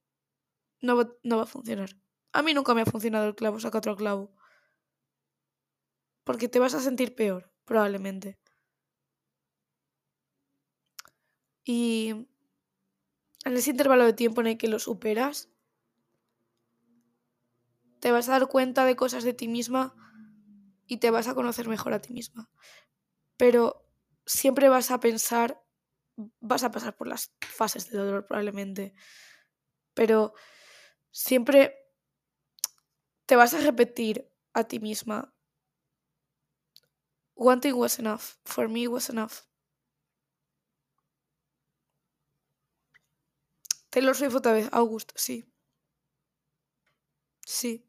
no 0.80 0.96
va, 0.96 1.08
no 1.22 1.36
va 1.38 1.44
a 1.44 1.46
funcionar. 1.46 1.90
A 2.32 2.42
mí 2.42 2.54
nunca 2.54 2.74
me 2.74 2.82
ha 2.82 2.86
funcionado 2.86 3.28
el 3.28 3.34
clavo 3.34 3.60
sacar 3.60 3.78
otro 3.78 3.96
clavo. 3.96 4.34
Porque 6.24 6.48
te 6.48 6.58
vas 6.58 6.74
a 6.74 6.80
sentir 6.80 7.14
peor, 7.14 7.52
probablemente. 7.64 8.38
Y 11.64 12.26
en 13.44 13.56
ese 13.56 13.70
intervalo 13.70 14.04
de 14.04 14.12
tiempo 14.12 14.40
en 14.40 14.48
el 14.48 14.58
que 14.58 14.68
lo 14.68 14.78
superas, 14.78 15.48
te 18.00 18.10
vas 18.10 18.28
a 18.28 18.32
dar 18.32 18.48
cuenta 18.48 18.84
de 18.84 18.96
cosas 18.96 19.24
de 19.24 19.34
ti 19.34 19.48
misma 19.48 19.94
y 20.86 20.98
te 20.98 21.10
vas 21.10 21.28
a 21.28 21.34
conocer 21.34 21.68
mejor 21.68 21.92
a 21.92 22.00
ti 22.00 22.12
misma. 22.12 22.50
Pero 23.36 23.85
siempre 24.26 24.68
vas 24.68 24.90
a 24.90 25.00
pensar, 25.00 25.62
vas 26.40 26.64
a 26.64 26.70
pasar 26.70 26.96
por 26.96 27.08
las 27.08 27.32
fases 27.40 27.90
de 27.90 27.98
dolor 27.98 28.26
probablemente, 28.26 28.94
pero 29.94 30.34
siempre 31.10 31.74
te 33.26 33.36
vas 33.36 33.54
a 33.54 33.60
repetir 33.60 34.30
a 34.54 34.64
ti 34.64 34.78
misma. 34.80 35.32
One 37.36 37.60
thing 37.60 37.74
was 37.76 37.98
enough. 37.98 38.36
For 38.44 38.68
me 38.68 38.88
was 38.88 39.10
enough. 39.10 39.42
Taylor 43.90 44.14
Swift 44.14 44.34
otra 44.36 44.52
vez. 44.52 44.68
August, 44.72 45.12
sí. 45.16 45.44
Sí. 47.46 47.86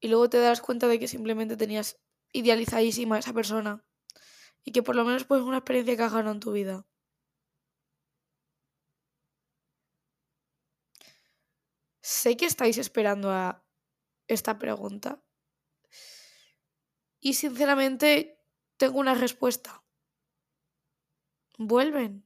y 0.00 0.08
luego 0.08 0.28
te 0.30 0.38
das 0.38 0.60
cuenta 0.60 0.88
de 0.88 0.98
que 0.98 1.08
simplemente 1.08 1.56
tenías 1.56 1.98
idealizadísima 2.32 3.16
a 3.16 3.18
esa 3.20 3.32
persona 3.32 3.84
y 4.64 4.72
que 4.72 4.82
por 4.82 4.96
lo 4.96 5.04
menos 5.04 5.24
pues 5.24 5.42
una 5.42 5.58
experiencia 5.58 5.96
que 5.96 6.02
has 6.02 6.14
en 6.14 6.40
tu 6.40 6.52
vida. 6.52 6.86
Sé 12.02 12.36
que 12.36 12.46
estáis 12.46 12.78
esperando 12.78 13.30
a 13.30 13.64
esta 14.26 14.58
pregunta 14.58 15.22
y 17.20 17.34
sinceramente 17.34 18.38
tengo 18.76 18.98
una 18.98 19.14
respuesta. 19.14 19.84
Vuelven. 21.58 22.24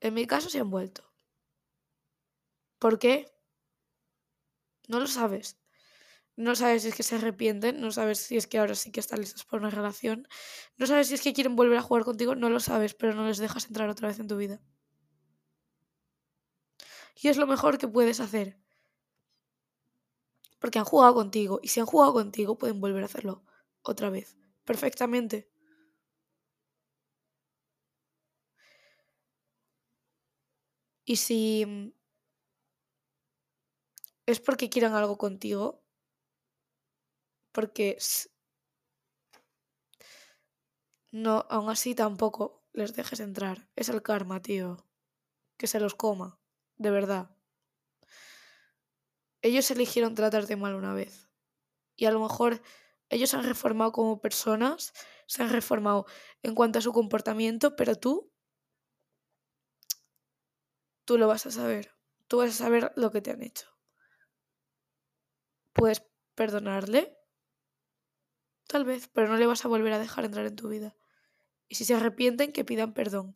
En 0.00 0.14
mi 0.14 0.26
caso 0.26 0.48
se 0.48 0.60
han 0.60 0.70
vuelto. 0.70 1.02
¿Por 2.78 2.98
qué? 2.98 3.32
No 4.88 4.98
lo 5.00 5.06
sabes. 5.06 5.61
No 6.36 6.54
sabes 6.56 6.82
si 6.82 6.88
es 6.88 6.94
que 6.94 7.02
se 7.02 7.16
arrepienten, 7.16 7.80
no 7.80 7.90
sabes 7.90 8.18
si 8.18 8.36
es 8.36 8.46
que 8.46 8.58
ahora 8.58 8.74
sí 8.74 8.90
que 8.92 9.00
están 9.00 9.20
listos 9.20 9.44
por 9.46 9.60
una 9.60 9.70
relación, 9.70 10.28
no 10.76 10.86
sabes 10.86 11.08
si 11.08 11.14
es 11.14 11.22
que 11.22 11.32
quieren 11.34 11.56
volver 11.56 11.78
a 11.78 11.82
jugar 11.82 12.04
contigo, 12.04 12.34
no 12.34 12.50
lo 12.50 12.60
sabes, 12.60 12.94
pero 12.94 13.14
no 13.14 13.26
les 13.26 13.38
dejas 13.38 13.66
entrar 13.66 13.88
otra 13.88 14.08
vez 14.08 14.18
en 14.20 14.28
tu 14.28 14.36
vida. 14.36 14.60
Y 17.22 17.28
es 17.28 17.38
lo 17.38 17.46
mejor 17.46 17.78
que 17.78 17.88
puedes 17.88 18.20
hacer. 18.20 18.58
Porque 20.60 20.78
han 20.78 20.86
jugado 20.86 21.12
contigo, 21.14 21.60
y 21.62 21.68
si 21.68 21.80
han 21.80 21.84
jugado 21.84 22.14
contigo 22.14 22.56
pueden 22.56 22.80
volver 22.80 23.02
a 23.02 23.06
hacerlo 23.06 23.44
otra 23.82 24.08
vez, 24.08 24.34
perfectamente. 24.64 25.50
Y 31.04 31.16
si 31.16 31.64
mm, 31.66 31.92
es 34.26 34.40
porque 34.40 34.68
quieran 34.68 34.94
algo 34.94 35.16
contigo, 35.16 35.81
porque 37.52 37.98
no, 41.12 41.46
aún 41.50 41.68
así 41.70 41.94
tampoco 41.94 42.64
les 42.72 42.94
dejes 42.94 43.20
entrar. 43.20 43.68
Es 43.76 43.88
el 43.90 44.02
karma, 44.02 44.40
tío. 44.40 44.86
Que 45.58 45.66
se 45.66 45.78
los 45.78 45.94
coma, 45.94 46.40
de 46.76 46.90
verdad. 46.90 47.36
Ellos 49.42 49.70
eligieron 49.70 50.14
tratarte 50.14 50.56
mal 50.56 50.74
una 50.74 50.94
vez. 50.94 51.28
Y 51.96 52.06
a 52.06 52.10
lo 52.10 52.20
mejor 52.20 52.62
ellos 53.10 53.30
se 53.30 53.36
han 53.36 53.44
reformado 53.44 53.92
como 53.92 54.22
personas, 54.22 54.94
se 55.26 55.42
han 55.42 55.50
reformado 55.50 56.06
en 56.42 56.54
cuanto 56.54 56.78
a 56.78 56.82
su 56.82 56.92
comportamiento, 56.92 57.76
pero 57.76 57.94
tú, 57.96 58.32
tú 61.04 61.18
lo 61.18 61.28
vas 61.28 61.44
a 61.44 61.50
saber. 61.50 61.94
Tú 62.26 62.38
vas 62.38 62.50
a 62.50 62.64
saber 62.64 62.92
lo 62.96 63.10
que 63.10 63.20
te 63.20 63.30
han 63.30 63.42
hecho. 63.42 63.66
Puedes 65.74 66.02
perdonarle, 66.34 67.18
tal 68.72 68.84
vez, 68.86 69.08
pero 69.12 69.28
no 69.28 69.36
le 69.36 69.46
vas 69.46 69.66
a 69.66 69.68
volver 69.68 69.92
a 69.92 69.98
dejar 69.98 70.24
entrar 70.24 70.46
en 70.46 70.56
tu 70.56 70.68
vida. 70.68 70.96
Y 71.68 71.74
si 71.74 71.84
se 71.84 71.94
arrepienten, 71.94 72.52
que 72.52 72.64
pidan 72.64 72.94
perdón. 72.94 73.34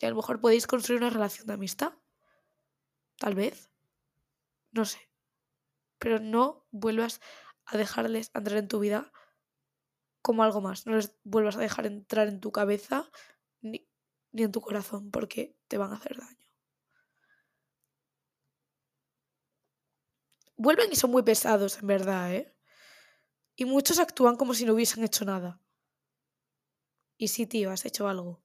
Y 0.00 0.06
a 0.06 0.08
lo 0.08 0.16
mejor 0.16 0.40
podéis 0.40 0.66
construir 0.66 1.02
una 1.02 1.10
relación 1.10 1.46
de 1.46 1.52
amistad. 1.52 1.92
Tal 3.18 3.34
vez. 3.34 3.70
No 4.72 4.86
sé. 4.86 5.10
Pero 5.98 6.18
no 6.18 6.66
vuelvas 6.70 7.20
a 7.66 7.76
dejarles 7.76 8.30
entrar 8.34 8.56
en 8.56 8.68
tu 8.68 8.78
vida 8.80 9.12
como 10.22 10.44
algo 10.44 10.62
más. 10.62 10.86
No 10.86 10.96
les 10.96 11.14
vuelvas 11.24 11.56
a 11.56 11.60
dejar 11.60 11.84
entrar 11.84 12.26
en 12.28 12.40
tu 12.40 12.52
cabeza 12.52 13.10
ni, 13.60 13.86
ni 14.32 14.44
en 14.44 14.52
tu 14.52 14.62
corazón 14.62 15.10
porque 15.10 15.58
te 15.68 15.76
van 15.76 15.92
a 15.92 15.96
hacer 15.96 16.16
daño. 16.16 16.49
Vuelven 20.62 20.92
y 20.92 20.94
son 20.94 21.10
muy 21.10 21.22
pesados, 21.22 21.78
en 21.78 21.86
verdad, 21.86 22.34
¿eh? 22.34 22.54
Y 23.56 23.64
muchos 23.64 23.98
actúan 23.98 24.36
como 24.36 24.52
si 24.52 24.66
no 24.66 24.74
hubiesen 24.74 25.02
hecho 25.02 25.24
nada. 25.24 25.58
Y 27.16 27.28
sí, 27.28 27.46
tío, 27.46 27.70
has 27.70 27.86
hecho 27.86 28.08
algo. 28.08 28.42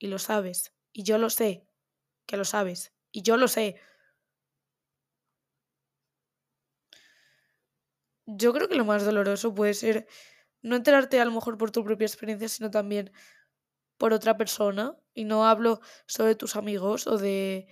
Y 0.00 0.08
lo 0.08 0.18
sabes. 0.18 0.72
Y 0.92 1.04
yo 1.04 1.16
lo 1.16 1.30
sé. 1.30 1.64
Que 2.26 2.36
lo 2.36 2.44
sabes. 2.44 2.92
Y 3.12 3.22
yo 3.22 3.36
lo 3.36 3.46
sé. 3.46 3.76
Yo 8.26 8.52
creo 8.52 8.68
que 8.68 8.74
lo 8.74 8.84
más 8.84 9.04
doloroso 9.04 9.54
puede 9.54 9.74
ser 9.74 10.08
no 10.60 10.74
enterarte 10.74 11.20
a 11.20 11.24
lo 11.24 11.30
mejor 11.30 11.56
por 11.56 11.70
tu 11.70 11.84
propia 11.84 12.06
experiencia, 12.06 12.48
sino 12.48 12.72
también 12.72 13.12
por 13.96 14.12
otra 14.12 14.36
persona. 14.36 14.98
Y 15.14 15.22
no 15.22 15.46
hablo 15.46 15.80
solo 16.06 16.30
de 16.30 16.34
tus 16.34 16.56
amigos 16.56 17.06
o 17.06 17.16
de 17.16 17.68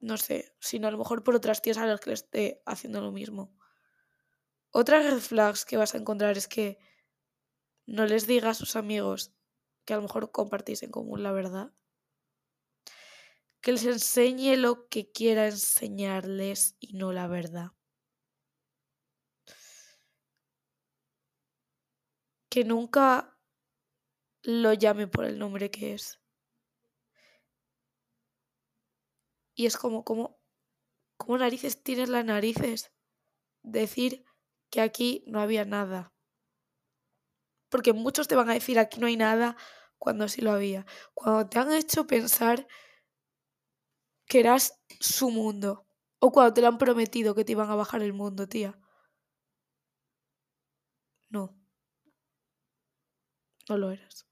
no 0.00 0.16
sé, 0.16 0.54
sino 0.60 0.88
a 0.88 0.90
lo 0.90 0.98
mejor 0.98 1.22
por 1.22 1.34
otras 1.34 1.62
tías 1.62 1.78
a 1.78 1.86
las 1.86 2.00
que 2.00 2.10
le 2.10 2.14
esté 2.14 2.62
haciendo 2.66 3.00
lo 3.00 3.12
mismo. 3.12 3.54
Otras 4.72 5.04
red 5.04 5.18
flags 5.18 5.64
que 5.64 5.76
vas 5.76 5.94
a 5.94 5.98
encontrar 5.98 6.36
es 6.36 6.48
que 6.48 6.78
no 7.86 8.06
les 8.06 8.26
digas 8.26 8.56
a 8.56 8.60
sus 8.60 8.76
amigos 8.76 9.32
que 9.84 9.94
a 9.94 9.96
lo 9.96 10.02
mejor 10.02 10.30
compartís 10.30 10.82
en 10.82 10.90
común 10.90 11.22
la 11.22 11.32
verdad. 11.32 11.72
Que 13.60 13.72
les 13.72 13.84
enseñe 13.84 14.56
lo 14.56 14.88
que 14.88 15.10
quiera 15.12 15.46
enseñarles 15.46 16.76
y 16.80 16.94
no 16.94 17.12
la 17.12 17.26
verdad. 17.26 17.72
Que 22.48 22.64
nunca 22.64 23.38
lo 24.42 24.72
llame 24.72 25.06
por 25.06 25.24
el 25.24 25.38
nombre 25.38 25.70
que 25.70 25.94
es. 25.94 26.19
Y 29.60 29.66
es 29.66 29.76
como, 29.76 30.04
como, 30.04 30.40
como 31.18 31.36
narices 31.36 31.82
tienes 31.82 32.08
las 32.08 32.24
narices. 32.24 32.94
Decir 33.62 34.24
que 34.70 34.80
aquí 34.80 35.22
no 35.26 35.38
había 35.38 35.66
nada. 35.66 36.14
Porque 37.68 37.92
muchos 37.92 38.26
te 38.26 38.36
van 38.36 38.48
a 38.48 38.54
decir 38.54 38.78
aquí 38.78 38.98
no 39.00 39.06
hay 39.06 39.18
nada 39.18 39.58
cuando 39.98 40.28
sí 40.28 40.40
lo 40.40 40.52
había. 40.52 40.86
Cuando 41.12 41.46
te 41.46 41.58
han 41.58 41.70
hecho 41.74 42.06
pensar 42.06 42.66
que 44.26 44.40
eras 44.40 44.80
su 44.98 45.28
mundo. 45.30 45.86
O 46.20 46.32
cuando 46.32 46.54
te 46.54 46.62
lo 46.62 46.68
han 46.68 46.78
prometido 46.78 47.34
que 47.34 47.44
te 47.44 47.52
iban 47.52 47.68
a 47.68 47.74
bajar 47.74 48.00
el 48.02 48.14
mundo, 48.14 48.48
tía. 48.48 48.78
No. 51.30 51.54
No 53.68 53.76
lo 53.76 53.90
eras. 53.90 54.29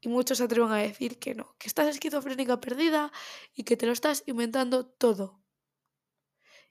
Y 0.00 0.08
muchos 0.08 0.38
se 0.38 0.44
atreven 0.44 0.72
a 0.72 0.78
decir 0.78 1.18
que 1.18 1.34
no, 1.34 1.56
que 1.58 1.68
estás 1.68 1.88
esquizofrénica 1.88 2.60
perdida 2.60 3.12
y 3.54 3.64
que 3.64 3.76
te 3.76 3.86
lo 3.86 3.92
estás 3.92 4.22
inventando 4.26 4.86
todo. 4.86 5.42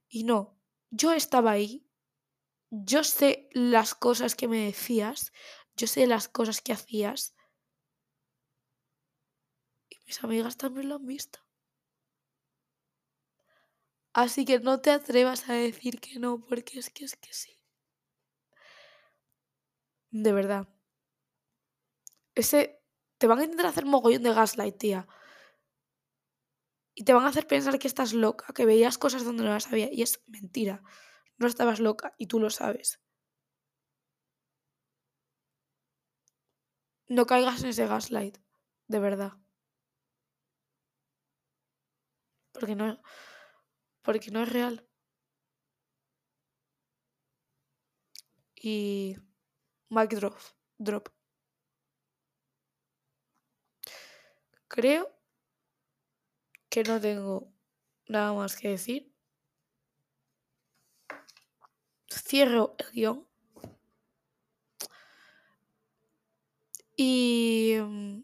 Y 0.07 0.23
no, 0.23 0.59
yo 0.89 1.13
estaba 1.13 1.51
ahí, 1.51 1.87
yo 2.71 3.03
sé 3.03 3.49
las 3.51 3.93
cosas 3.93 4.35
que 4.35 4.47
me 4.47 4.65
decías, 4.65 5.31
yo 5.75 5.87
sé 5.87 6.07
las 6.07 6.27
cosas 6.27 6.61
que 6.61 6.73
hacías. 6.73 7.35
Y 9.89 9.97
mis 10.07 10.23
amigas 10.23 10.57
también 10.57 10.89
lo 10.89 10.95
han 10.95 11.05
visto. 11.05 11.39
Así 14.13 14.43
que 14.45 14.59
no 14.59 14.81
te 14.81 14.91
atrevas 14.91 15.49
a 15.49 15.53
decir 15.53 15.99
que 15.99 16.19
no, 16.19 16.45
porque 16.45 16.79
es 16.79 16.89
que 16.89 17.05
es 17.05 17.15
que 17.15 17.33
sí. 17.33 17.59
De 20.11 20.31
verdad. 20.33 20.67
Ese 22.35 22.78
te 23.19 23.27
van 23.27 23.39
a 23.39 23.43
intentar 23.43 23.67
hacer 23.67 23.85
mogollón 23.85 24.23
de 24.23 24.33
gaslight, 24.33 24.77
tía. 24.77 25.07
Y 26.95 27.03
te 27.05 27.13
van 27.13 27.25
a 27.25 27.29
hacer 27.29 27.47
pensar 27.47 27.79
que 27.79 27.87
estás 27.87 28.13
loca, 28.13 28.53
que 28.53 28.65
veías 28.65 28.97
cosas 28.97 29.23
donde 29.25 29.43
no 29.43 29.49
las 29.49 29.63
sabía. 29.63 29.89
Y 29.91 30.01
es 30.01 30.21
mentira. 30.27 30.83
No 31.37 31.47
estabas 31.47 31.79
loca 31.79 32.13
y 32.17 32.27
tú 32.27 32.39
lo 32.39 32.49
sabes. 32.49 33.01
No 37.09 37.25
caigas 37.25 37.61
en 37.63 37.69
ese 37.71 37.87
gaslight, 37.87 38.37
de 38.87 38.99
verdad. 38.99 39.33
Porque 42.53 42.75
no, 42.75 42.87
porque 44.03 44.31
no 44.31 44.43
es 44.43 44.49
real. 44.49 44.85
Y 48.61 49.15
mic 49.89 50.11
drop, 50.11 50.35
drop. 50.77 51.18
Creo 54.69 55.11
que 56.69 56.83
no 56.83 57.01
tengo 57.01 57.51
nada 58.07 58.33
más 58.33 58.55
que 58.55 58.69
decir. 58.69 59.11
Cierro 62.07 62.75
el 62.77 62.91
guion. 62.91 63.27
Y... 66.95 67.77
Mm, 67.81 68.23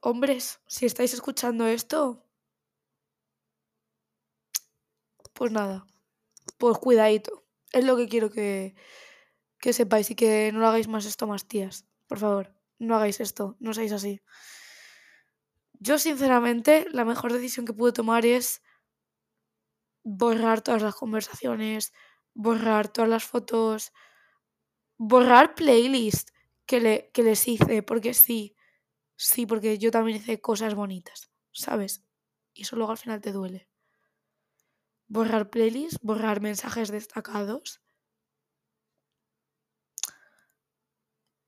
hombres, 0.00 0.60
si 0.66 0.86
estáis 0.86 1.12
escuchando 1.14 1.66
esto, 1.66 2.24
pues 5.32 5.50
nada, 5.50 5.86
pues 6.58 6.78
cuidadito. 6.78 7.44
Es 7.72 7.84
lo 7.84 7.96
que 7.96 8.08
quiero 8.08 8.30
que, 8.30 8.74
que 9.62 9.72
sepáis 9.78 10.08
y 10.12 10.16
que 10.20 10.30
no 10.52 10.58
lo 10.60 10.68
hagáis 10.68 10.88
más 10.88 11.06
esto 11.06 11.26
más 11.32 11.46
tías. 11.52 11.76
Por 12.08 12.18
favor, 12.24 12.46
no 12.86 12.96
hagáis 12.96 13.18
esto, 13.28 13.44
no 13.64 13.72
seáis 13.74 13.92
así. 13.98 14.14
Yo, 15.80 15.98
sinceramente, 15.98 16.86
la 16.92 17.04
mejor 17.04 17.32
decisión 17.32 17.66
que 17.66 17.74
pude 17.74 17.92
tomar 17.92 18.24
es 18.24 18.62
borrar 20.04 20.60
todas 20.62 20.80
las 20.82 20.94
conversaciones, 20.94 21.92
borrar 22.34 22.86
todas 22.88 23.10
las 23.10 23.24
fotos, 23.24 23.92
borrar 24.98 25.54
playlist 25.54 26.30
que, 26.66 26.80
le, 26.80 27.10
que 27.12 27.22
les 27.22 27.46
hice, 27.48 27.82
porque 27.82 28.14
sí, 28.14 28.56
sí, 29.16 29.46
porque 29.46 29.78
yo 29.78 29.90
también 29.92 30.18
hice 30.18 30.40
cosas 30.40 30.74
bonitas, 30.76 31.30
¿sabes? 31.52 32.04
Y 32.54 32.62
eso 32.62 32.76
luego 32.76 32.92
al 32.92 32.98
final 32.98 33.20
te 33.22 33.32
duele. 33.32 33.68
Borrar 35.16 35.44
playlist, 35.56 35.98
borrar 36.02 36.40
mensajes 36.40 36.90
destacados. 36.90 37.81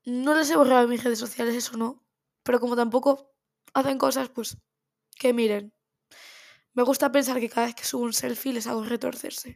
No 0.06 0.34
les 0.34 0.50
he 0.50 0.56
borrado 0.60 0.88
mis 0.88 1.02
redes 1.04 1.18
sociales, 1.18 1.54
eso 1.54 1.76
no. 1.76 2.02
Pero 2.42 2.60
como 2.60 2.76
tampoco 2.76 3.32
hacen 3.74 3.98
cosas, 3.98 4.28
pues 4.30 4.56
que 5.18 5.32
miren. 5.34 5.72
Me 6.76 6.82
gusta 6.88 7.12
pensar 7.16 7.36
que 7.40 7.52
cada 7.54 7.66
vez 7.66 7.74
que 7.78 7.88
subo 7.90 8.04
un 8.08 8.12
selfie 8.20 8.52
les 8.56 8.66
hago 8.70 8.82
retorcerse, 8.92 9.50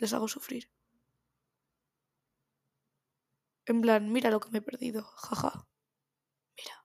les 0.00 0.12
hago 0.14 0.28
sufrir. 0.36 0.64
En 3.66 3.80
plan, 3.84 4.02
mira 4.12 4.30
lo 4.30 4.38
que 4.40 4.50
me 4.52 4.58
he 4.58 4.62
perdido, 4.70 5.02
jaja. 5.24 5.66
Mira. 6.56 6.76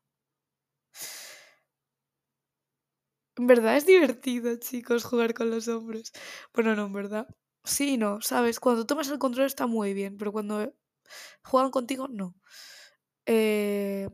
En 3.37 3.45
verdad 3.47 3.77
es 3.77 3.85
divertido, 3.85 4.55
chicos, 4.57 5.03
jugar 5.03 5.33
con 5.33 5.49
los 5.51 5.67
hombres. 5.67 6.11
Bueno, 6.53 6.75
no, 6.75 6.85
en 6.87 6.93
verdad. 6.93 7.27
Sí, 7.63 7.97
no, 7.97 8.21
sabes, 8.21 8.59
cuando 8.59 8.85
tomas 8.87 9.09
el 9.09 9.19
control 9.19 9.45
está 9.45 9.67
muy 9.67 9.93
bien, 9.93 10.17
pero 10.17 10.31
cuando 10.31 10.73
juegan 11.43 11.71
contigo, 11.71 12.07
no. 12.09 12.35
Eh, 13.27 14.09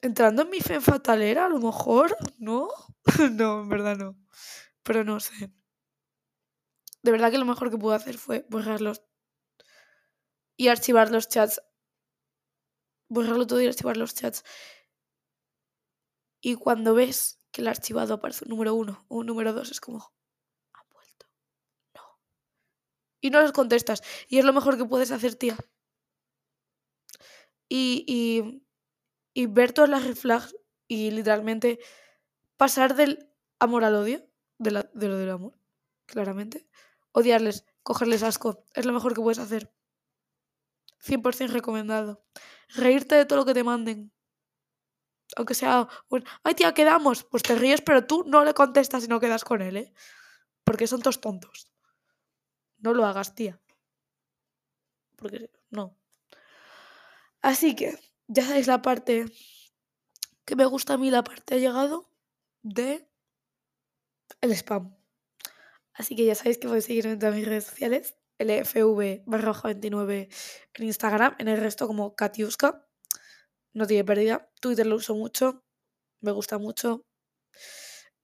entrando 0.00 0.42
en 0.42 0.50
mi 0.50 0.60
fe 0.60 0.80
fatalera, 0.80 1.46
a 1.46 1.48
lo 1.48 1.60
mejor, 1.60 2.16
¿no? 2.38 2.68
no, 3.32 3.60
en 3.60 3.68
verdad 3.68 3.96
no. 3.96 4.16
Pero 4.82 5.04
no 5.04 5.20
sé. 5.20 5.52
De 7.02 7.12
verdad 7.12 7.30
que 7.30 7.38
lo 7.38 7.44
mejor 7.44 7.70
que 7.70 7.78
pude 7.78 7.94
hacer 7.94 8.18
fue 8.18 8.46
borrarlos 8.48 9.02
y 10.56 10.68
archivar 10.68 11.10
los 11.10 11.28
chats 11.28 11.60
borrarlo 13.12 13.46
todo 13.46 13.60
y 13.60 13.66
archivar 13.66 13.96
los 13.96 14.14
chats. 14.14 14.42
Y 16.40 16.54
cuando 16.54 16.94
ves 16.94 17.40
que 17.52 17.60
el 17.60 17.68
archivado 17.68 18.14
aparece 18.14 18.44
un 18.44 18.50
número 18.50 18.74
uno 18.74 19.04
o 19.08 19.18
un 19.18 19.26
número 19.26 19.52
dos, 19.52 19.70
es 19.70 19.80
como, 19.80 19.98
ha 20.72 20.82
vuelto. 20.90 21.26
No. 21.94 22.00
Y 23.20 23.30
no 23.30 23.42
les 23.42 23.52
contestas. 23.52 24.02
Y 24.28 24.38
es 24.38 24.44
lo 24.44 24.52
mejor 24.52 24.76
que 24.78 24.84
puedes 24.86 25.10
hacer, 25.10 25.34
tía. 25.34 25.56
Y, 27.74 28.60
y, 29.34 29.46
ver 29.46 29.72
todas 29.72 29.88
las 29.88 30.04
reflags 30.04 30.54
y 30.88 31.10
literalmente 31.10 31.78
pasar 32.58 32.94
del 32.94 33.30
amor 33.60 33.84
al 33.84 33.94
odio, 33.94 34.28
de, 34.58 34.72
la, 34.72 34.90
de 34.92 35.08
lo 35.08 35.16
del 35.16 35.30
amor, 35.30 35.58
claramente. 36.04 36.68
Odiarles, 37.12 37.64
cogerles 37.82 38.24
asco, 38.24 38.66
es 38.74 38.84
lo 38.84 38.92
mejor 38.92 39.14
que 39.14 39.22
puedes 39.22 39.38
hacer. 39.38 39.72
100% 41.02 41.48
recomendado. 41.48 42.22
Reírte 42.68 43.14
de 43.14 43.24
todo 43.24 43.38
lo 43.38 43.46
que 43.46 43.54
te 43.54 43.64
manden. 43.64 44.12
Aunque 45.36 45.54
sea, 45.54 45.88
ay 46.44 46.54
tía, 46.54 46.74
quedamos. 46.74 47.24
Pues 47.24 47.42
te 47.42 47.54
ríes, 47.56 47.80
pero 47.80 48.06
tú 48.06 48.22
no 48.26 48.44
le 48.44 48.52
contestas 48.52 49.04
y 49.04 49.08
no 49.08 49.18
quedas 49.18 49.44
con 49.44 49.62
él, 49.62 49.78
¿eh? 49.78 49.94
Porque 50.62 50.86
son 50.86 51.00
todos 51.00 51.22
tontos. 51.22 51.72
No 52.76 52.92
lo 52.92 53.06
hagas, 53.06 53.34
tía. 53.34 53.62
Porque 55.16 55.50
no. 55.70 56.01
Así 57.42 57.74
que, 57.74 57.98
ya 58.28 58.46
sabéis 58.46 58.68
la 58.68 58.82
parte 58.82 59.26
que 60.44 60.56
me 60.56 60.64
gusta 60.64 60.94
a 60.94 60.98
mí, 60.98 61.10
la 61.10 61.24
parte 61.24 61.56
ha 61.56 61.58
llegado 61.58 62.08
de 62.62 63.08
el 64.40 64.52
spam. 64.52 64.96
Así 65.92 66.16
que 66.16 66.24
ya 66.24 66.34
sabéis 66.34 66.58
que 66.58 66.68
podéis 66.68 66.86
seguirme 66.86 67.12
en 67.12 67.18
todas 67.18 67.34
mis 67.34 67.46
redes 67.46 67.64
sociales. 67.64 68.16
LFV 68.38 69.22
barra 69.26 69.52
29 69.62 70.28
en 70.74 70.84
Instagram, 70.84 71.36
en 71.38 71.48
el 71.48 71.58
resto 71.58 71.86
como 71.86 72.14
Katiuska. 72.14 72.88
No 73.74 73.86
tiene 73.86 74.04
pérdida. 74.04 74.50
Twitter 74.60 74.86
lo 74.86 74.96
uso 74.96 75.14
mucho, 75.14 75.64
me 76.20 76.32
gusta 76.32 76.58
mucho. 76.58 77.06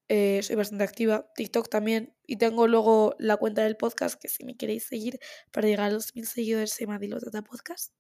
Eh, 0.09 0.41
soy 0.43 0.57
bastante 0.57 0.85
activa. 0.85 1.31
TikTok 1.35 1.69
también. 1.69 2.17
Y 2.27 2.37
tengo 2.37 2.67
luego 2.67 3.15
la 3.19 3.37
cuenta 3.37 3.65
del 3.65 3.77
podcast, 3.77 4.21
que 4.21 4.29
si 4.29 4.45
me 4.45 4.57
queréis 4.57 4.87
seguir 4.87 5.19
para 5.53 5.69
llegar 5.69 5.87
a 5.87 5.91
los 5.91 6.15
mil 6.15 6.27
seguidores 6.27 6.73
se 6.73 6.85
llama 6.85 6.99
Dilotata 6.99 7.43
Podcast. 7.43 7.93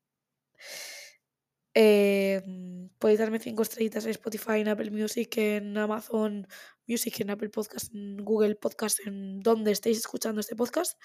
Eh, 1.81 2.43
podéis 2.99 3.21
darme 3.21 3.39
5 3.39 3.63
estrellitas 3.63 4.05
en 4.05 4.11
Spotify, 4.11 4.59
en 4.59 4.69
Apple 4.69 4.91
Music, 4.91 5.31
en 5.39 5.79
Amazon 5.79 6.49
Music, 6.89 7.21
en 7.21 7.31
Apple 7.31 7.51
Podcast, 7.51 7.95
en 7.95 8.17
Google 8.17 8.57
Podcast, 8.57 8.99
en 9.07 9.39
donde 9.41 9.71
estéis 9.71 9.99
escuchando 9.99 10.41
este 10.41 10.57
podcast 10.57 11.01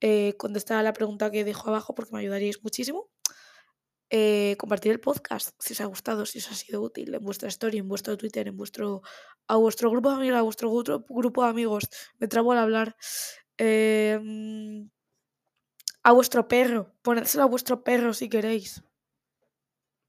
eh, 0.00 0.34
contestar 0.38 0.78
a 0.78 0.82
la 0.82 0.92
pregunta 0.92 1.30
que 1.30 1.44
dejo 1.44 1.68
abajo 1.68 1.94
porque 1.94 2.12
me 2.12 2.18
ayudaríais 2.18 2.64
muchísimo. 2.64 3.10
Eh, 4.10 4.56
compartir 4.58 4.90
el 4.90 4.98
podcast 5.00 5.50
si 5.60 5.72
os 5.74 5.80
ha 5.80 5.86
gustado, 5.86 6.26
si 6.26 6.38
os 6.40 6.50
ha 6.50 6.54
sido 6.54 6.82
útil 6.82 7.14
en 7.14 7.24
vuestra 7.24 7.48
story, 7.48 7.78
en 7.78 7.88
vuestro 7.88 8.16
Twitter, 8.16 8.48
en 8.48 8.56
vuestro 8.56 9.02
a 9.46 9.56
vuestro 9.56 9.88
grupo 9.88 10.10
de 10.10 10.16
amigos, 10.16 10.38
a 10.38 10.42
vuestro 10.42 10.70
grupo 11.08 11.44
de 11.44 11.50
amigos. 11.50 11.84
Me 12.18 12.26
trabo 12.26 12.50
al 12.50 12.58
hablar. 12.58 12.96
Em, 13.56 14.90
a 16.02 16.10
vuestro 16.12 16.48
perro, 16.48 16.92
ponédselo 17.02 17.44
a 17.44 17.46
vuestro 17.46 17.84
perro 17.84 18.12
si 18.12 18.28
queréis. 18.28 18.82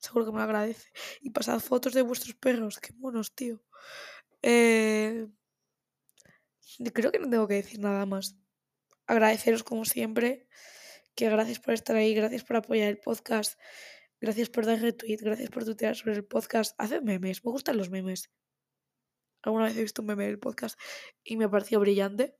Seguro 0.04 0.26
que 0.26 0.34
me 0.34 0.42
agradece. 0.42 0.92
Y 1.22 1.30
pasad 1.30 1.62
fotos 1.62 1.94
de 1.94 2.02
vuestros 2.02 2.36
perros. 2.36 2.78
Qué 2.80 2.92
monos, 2.94 3.34
tío. 3.34 3.64
Eh, 4.42 5.28
creo 6.94 7.10
que 7.12 7.20
no 7.20 7.30
tengo 7.30 7.48
que 7.48 7.54
decir 7.54 7.80
nada 7.80 8.06
más 8.06 8.36
agradeceros 9.08 9.64
como 9.64 9.86
siempre, 9.86 10.48
que 11.16 11.30
gracias 11.30 11.60
por 11.60 11.74
estar 11.74 11.96
ahí, 11.96 12.14
gracias 12.14 12.44
por 12.44 12.58
apoyar 12.58 12.90
el 12.90 12.98
podcast, 12.98 13.58
gracias 14.20 14.50
por 14.50 14.66
dar 14.66 14.82
retweet, 14.82 15.20
gracias 15.22 15.50
por 15.50 15.64
tutear 15.64 15.96
sobre 15.96 16.16
el 16.16 16.26
podcast. 16.26 16.76
Haced 16.78 17.02
memes, 17.02 17.46
me 17.46 17.52
gustan 17.52 17.78
los 17.78 17.90
memes. 17.90 18.30
Alguna 19.42 19.66
vez 19.66 19.78
he 19.78 19.84
visto 19.84 20.02
un 20.02 20.08
meme 20.08 20.26
del 20.26 20.40
podcast 20.40 20.78
y 21.24 21.38
me 21.38 21.46
ha 21.46 21.50
parecido 21.50 21.80
brillante. 21.80 22.36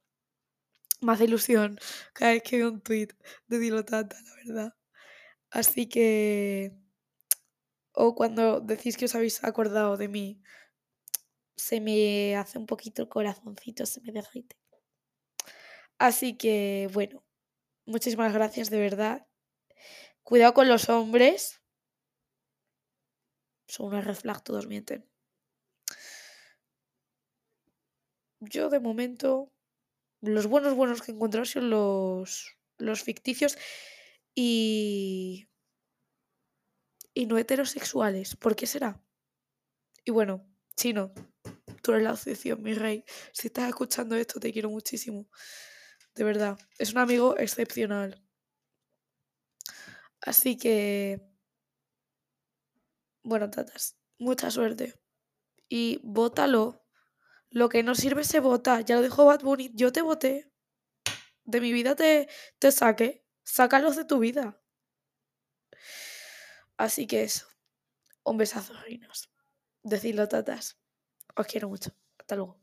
Me 1.00 1.14
hace 1.14 1.26
ilusión 1.26 1.80
cada 2.14 2.32
vez 2.32 2.44
que 2.44 2.58
veo 2.58 2.72
un 2.72 2.82
tweet 2.82 3.10
de 3.48 3.60
Dilo 3.60 3.86
Tata, 3.86 4.18
la 4.22 4.36
verdad. 4.36 4.76
Así 5.50 5.88
que. 5.88 6.83
O 7.94 8.16
cuando 8.16 8.60
decís 8.60 8.98
que 8.98 9.06
os 9.06 9.16
habéis 9.16 9.44
acordado 9.44 9.98
de 9.98 10.08
mí, 10.08 10.42
se 11.56 11.80
me 11.80 12.36
hace 12.36 12.58
un 12.58 12.66
poquito 12.66 13.04
el 13.04 13.10
corazoncito, 13.10 13.86
se 13.86 14.02
me 14.02 14.12
derrite. 14.12 14.58
Así 16.00 16.36
que, 16.38 16.90
bueno, 16.92 17.24
muchísimas 17.86 18.34
gracias 18.34 18.70
de 18.70 18.80
verdad. 18.80 19.28
Cuidado 20.24 20.54
con 20.54 20.68
los 20.68 20.90
hombres. 20.90 21.62
Son 23.68 23.88
una 23.88 24.02
red 24.02 24.16
flag, 24.16 24.44
todos 24.44 24.68
mienten. 24.68 25.10
Yo 28.40 28.70
de 28.70 28.80
momento, 28.80 29.54
los 30.22 30.48
buenos 30.48 30.74
buenos 30.74 31.02
que 31.02 31.12
he 31.12 31.16
encontrado 31.16 31.46
son 31.46 31.70
los, 31.70 32.58
los 32.78 33.04
ficticios 33.04 33.58
y, 34.36 35.48
y 37.14 37.26
no 37.26 37.38
heterosexuales. 37.38 38.36
¿Por 38.36 38.56
qué 38.56 38.68
será? 38.68 39.02
Y 40.06 40.12
bueno, 40.12 40.46
chino, 40.76 41.14
tú 41.82 41.92
eres 41.92 42.04
la 42.04 42.12
asociación, 42.12 42.62
mi 42.62 42.74
rey. 42.74 43.06
Si 43.32 43.48
estás 43.48 43.70
escuchando 43.70 44.16
esto, 44.16 44.40
te 44.40 44.52
quiero 44.52 44.70
muchísimo. 44.70 45.28
De 46.16 46.24
verdad, 46.24 46.58
es 46.78 46.94
un 46.94 47.00
amigo 47.00 47.38
excepcional. 47.38 48.24
Así 50.22 50.58
que, 50.58 51.22
bueno, 53.24 53.50
tatas, 53.50 53.98
mucha 54.18 54.52
suerte. 54.52 55.00
Y 55.70 56.00
bótalo. 56.04 56.86
Lo 57.50 57.70
que 57.70 57.84
no 57.84 57.96
sirve 57.96 58.24
se 58.24 58.40
vota. 58.40 58.82
Ya 58.82 58.96
lo 58.96 59.02
dijo 59.02 59.26
Bad 59.26 59.42
Bunny. 59.42 59.72
Yo 59.74 59.92
te 59.92 60.02
voté. 60.02 60.52
De 61.44 61.62
mi 61.62 61.74
vida 61.74 61.96
te, 61.96 62.30
te 62.60 62.72
saqué. 62.72 63.26
Sácalos 63.44 63.96
de 63.96 64.06
tu 64.06 64.20
vida. 64.20 64.63
Así 66.78 67.08
que 67.08 67.24
eso. 67.24 67.48
Un 68.24 68.38
besazo, 68.38 68.74
reinos. 68.74 69.30
Decidlo, 69.84 70.28
tatas. 70.28 70.80
Os 71.36 71.48
quiero 71.48 71.70
mucho. 71.70 71.92
Hasta 72.20 72.36
luego. 72.38 72.63